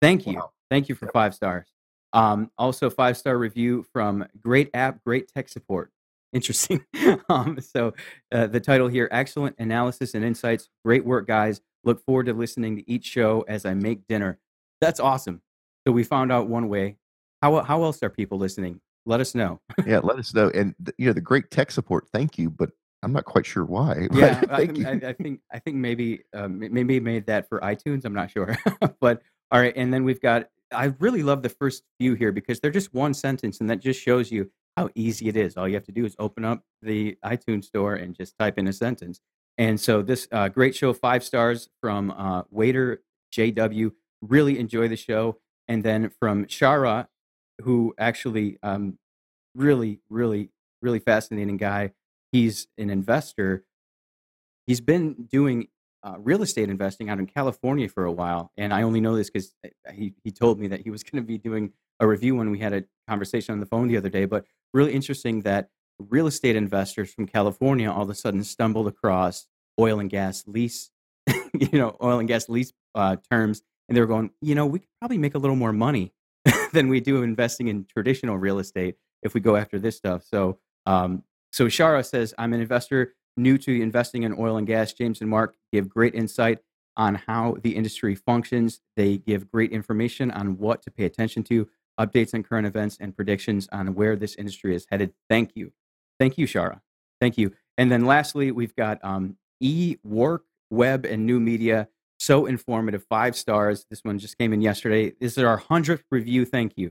[0.00, 0.34] Thank you.
[0.36, 0.50] Wow.
[0.70, 1.66] Thank you for five stars.
[2.12, 5.92] Um, also, five star review from Great App, Great Tech Support.
[6.32, 6.84] Interesting.
[7.28, 7.94] um, so,
[8.32, 10.68] uh, the title here Excellent Analysis and Insights.
[10.84, 11.60] Great work, guys.
[11.84, 14.38] Look forward to listening to each show as I make dinner.
[14.80, 15.42] That's awesome.
[15.86, 16.96] So, we found out one way
[17.42, 18.80] how how else are people listening?
[19.06, 19.60] Let us know.
[19.86, 20.50] yeah, let us know.
[20.50, 22.08] And you know, the great tech support.
[22.12, 22.70] Thank you, but
[23.02, 24.08] I'm not quite sure why.
[24.12, 28.04] Yeah, I, I, I, think I think maybe um, maybe made that for iTunes.
[28.04, 28.56] I'm not sure,
[29.00, 29.72] but all right.
[29.76, 30.48] And then we've got.
[30.72, 34.00] I really love the first few here because they're just one sentence, and that just
[34.00, 35.56] shows you how easy it is.
[35.56, 38.68] All you have to do is open up the iTunes store and just type in
[38.68, 39.20] a sentence.
[39.56, 43.02] And so this uh, great show, five stars from uh, Waiter
[43.34, 43.92] JW.
[44.22, 45.38] Really enjoy the show.
[45.68, 47.08] and then from Shara,
[47.62, 48.98] who actually um,
[49.54, 50.50] really, really,
[50.80, 51.92] really fascinating guy.
[52.32, 53.64] He's an investor.
[54.66, 55.68] He's been doing
[56.08, 59.30] uh, real estate investing out in California for a while, and I only know this
[59.30, 62.36] because uh, he he told me that he was going to be doing a review
[62.36, 64.24] when we had a conversation on the phone the other day.
[64.24, 69.46] But really interesting that real estate investors from California all of a sudden stumbled across
[69.80, 70.90] oil and gas lease,
[71.26, 74.78] you know, oil and gas lease uh, terms, and they were going, you know, we
[74.78, 76.12] could probably make a little more money
[76.72, 80.22] than we do investing in traditional real estate if we go after this stuff.
[80.24, 84.92] So, um, so Shara says, I'm an investor new to investing in oil and gas.
[84.92, 86.58] James and Mark give great insight
[86.96, 88.80] on how the industry functions.
[88.96, 91.68] They give great information on what to pay attention to,
[91.98, 95.14] updates on current events, and predictions on where this industry is headed.
[95.30, 95.72] Thank you.
[96.18, 96.80] Thank you, Shara.
[97.20, 97.52] Thank you.
[97.78, 101.88] And then lastly, we've got um, E Work Web and New Media.
[102.18, 103.86] So informative, five stars.
[103.88, 105.12] This one just came in yesterday.
[105.20, 106.44] This is our 100th review.
[106.44, 106.90] Thank you.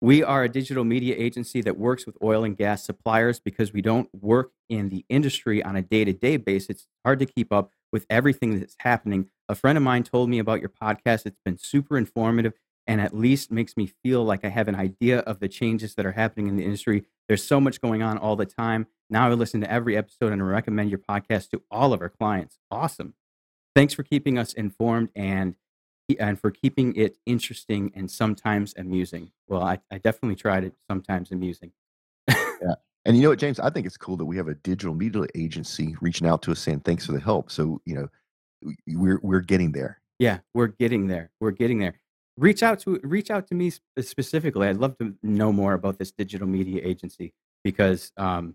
[0.00, 3.80] We are a digital media agency that works with oil and gas suppliers because we
[3.80, 6.68] don't work in the industry on a day to day basis.
[6.70, 9.30] It's hard to keep up with everything that's happening.
[9.48, 11.26] A friend of mine told me about your podcast.
[11.26, 12.52] It's been super informative
[12.86, 16.04] and at least makes me feel like I have an idea of the changes that
[16.04, 17.04] are happening in the industry.
[17.28, 18.86] There's so much going on all the time.
[19.08, 22.58] Now I listen to every episode and recommend your podcast to all of our clients.
[22.70, 23.14] Awesome.
[23.74, 25.56] Thanks for keeping us informed and
[26.18, 29.30] and for keeping it interesting and sometimes amusing.
[29.48, 31.72] Well, I, I definitely tried it sometimes amusing.
[32.28, 32.74] yeah.
[33.04, 33.60] And you know what, James?
[33.60, 36.60] I think it's cool that we have a digital media agency reaching out to us
[36.60, 37.50] saying thanks for the help.
[37.50, 38.08] So, you know,
[38.86, 40.00] we're we're getting there.
[40.18, 41.30] Yeah, we're getting there.
[41.40, 42.00] We're getting there.
[42.36, 44.68] Reach out to reach out to me specifically.
[44.68, 48.54] I'd love to know more about this digital media agency because um,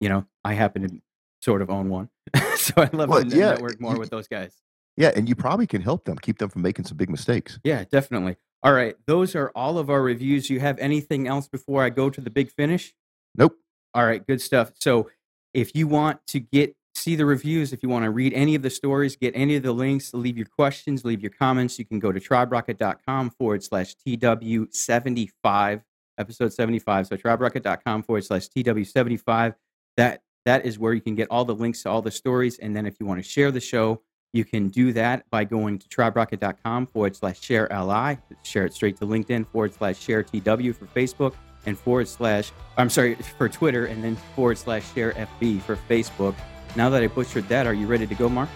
[0.00, 1.02] you know, I happen to
[1.40, 2.08] sort of own one.
[2.56, 4.56] so I'd love well, to yeah, network more with those guys.
[4.96, 7.58] Yeah, and you probably can help them, keep them from making some big mistakes.
[7.64, 8.36] Yeah, definitely.
[8.62, 10.48] All right, those are all of our reviews.
[10.48, 12.94] You have anything else before I go to the big finish?
[13.36, 13.56] Nope.
[13.94, 14.72] All right, good stuff.
[14.80, 15.10] So,
[15.54, 18.62] if you want to get see the reviews, if you want to read any of
[18.62, 21.98] the stories, get any of the links, leave your questions, leave your comments, you can
[21.98, 25.82] go to triberocket.com forward slash TW75,
[26.18, 27.06] episode 75.
[27.08, 29.54] So, triberocket.com forward slash TW75.
[29.96, 32.58] That that is where you can get all the links to all the stories.
[32.58, 34.02] And then if you want to share the show,
[34.32, 38.96] you can do that by going to triberocket.com forward slash share LI, share it straight
[38.98, 41.34] to LinkedIn forward slash share TW for Facebook
[41.66, 46.34] and forward slash, I'm sorry, for Twitter and then forward slash share FB for Facebook.
[46.76, 48.48] Now that I butchered that, are you ready to go, Mark?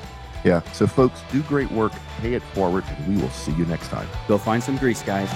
[0.44, 0.62] Yeah.
[0.72, 4.08] So, folks, do great work, pay it forward, and we will see you next time.
[4.28, 5.30] Go find some grease, guys.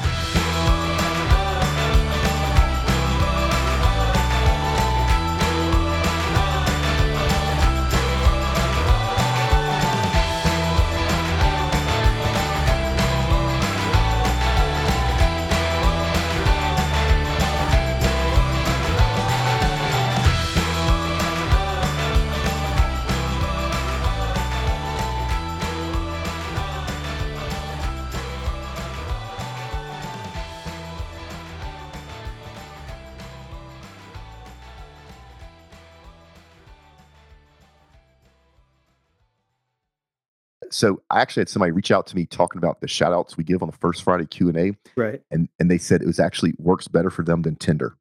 [40.81, 43.45] So I actually had somebody reach out to me talking about the shout outs we
[43.45, 44.73] give on the first Friday Q and A.
[44.97, 45.21] Right.
[45.31, 47.97] And and they said it was actually works better for them than Tinder.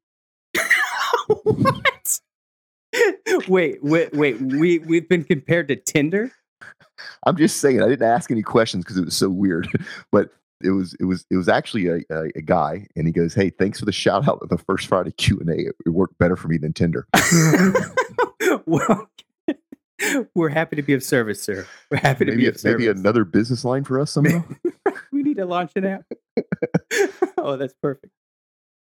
[1.26, 2.20] what?
[3.48, 4.40] wait, wait, wait.
[4.40, 6.32] We we've been compared to Tinder?
[7.26, 9.68] I'm just saying I didn't ask any questions because it was so weird.
[10.10, 10.30] but
[10.62, 13.50] it was it was it was actually a, a, a, guy and he goes, Hey,
[13.50, 15.68] thanks for the shout out of the first Friday Q and A.
[15.68, 17.06] It, it worked better for me than Tinder.
[18.66, 19.06] well,
[20.34, 21.66] We're happy to be of service, sir.
[21.90, 22.80] We're happy to be of service.
[22.80, 24.44] Maybe another business line for us somehow.
[25.12, 26.04] we need to launch an app.
[27.38, 28.12] oh, that's perfect.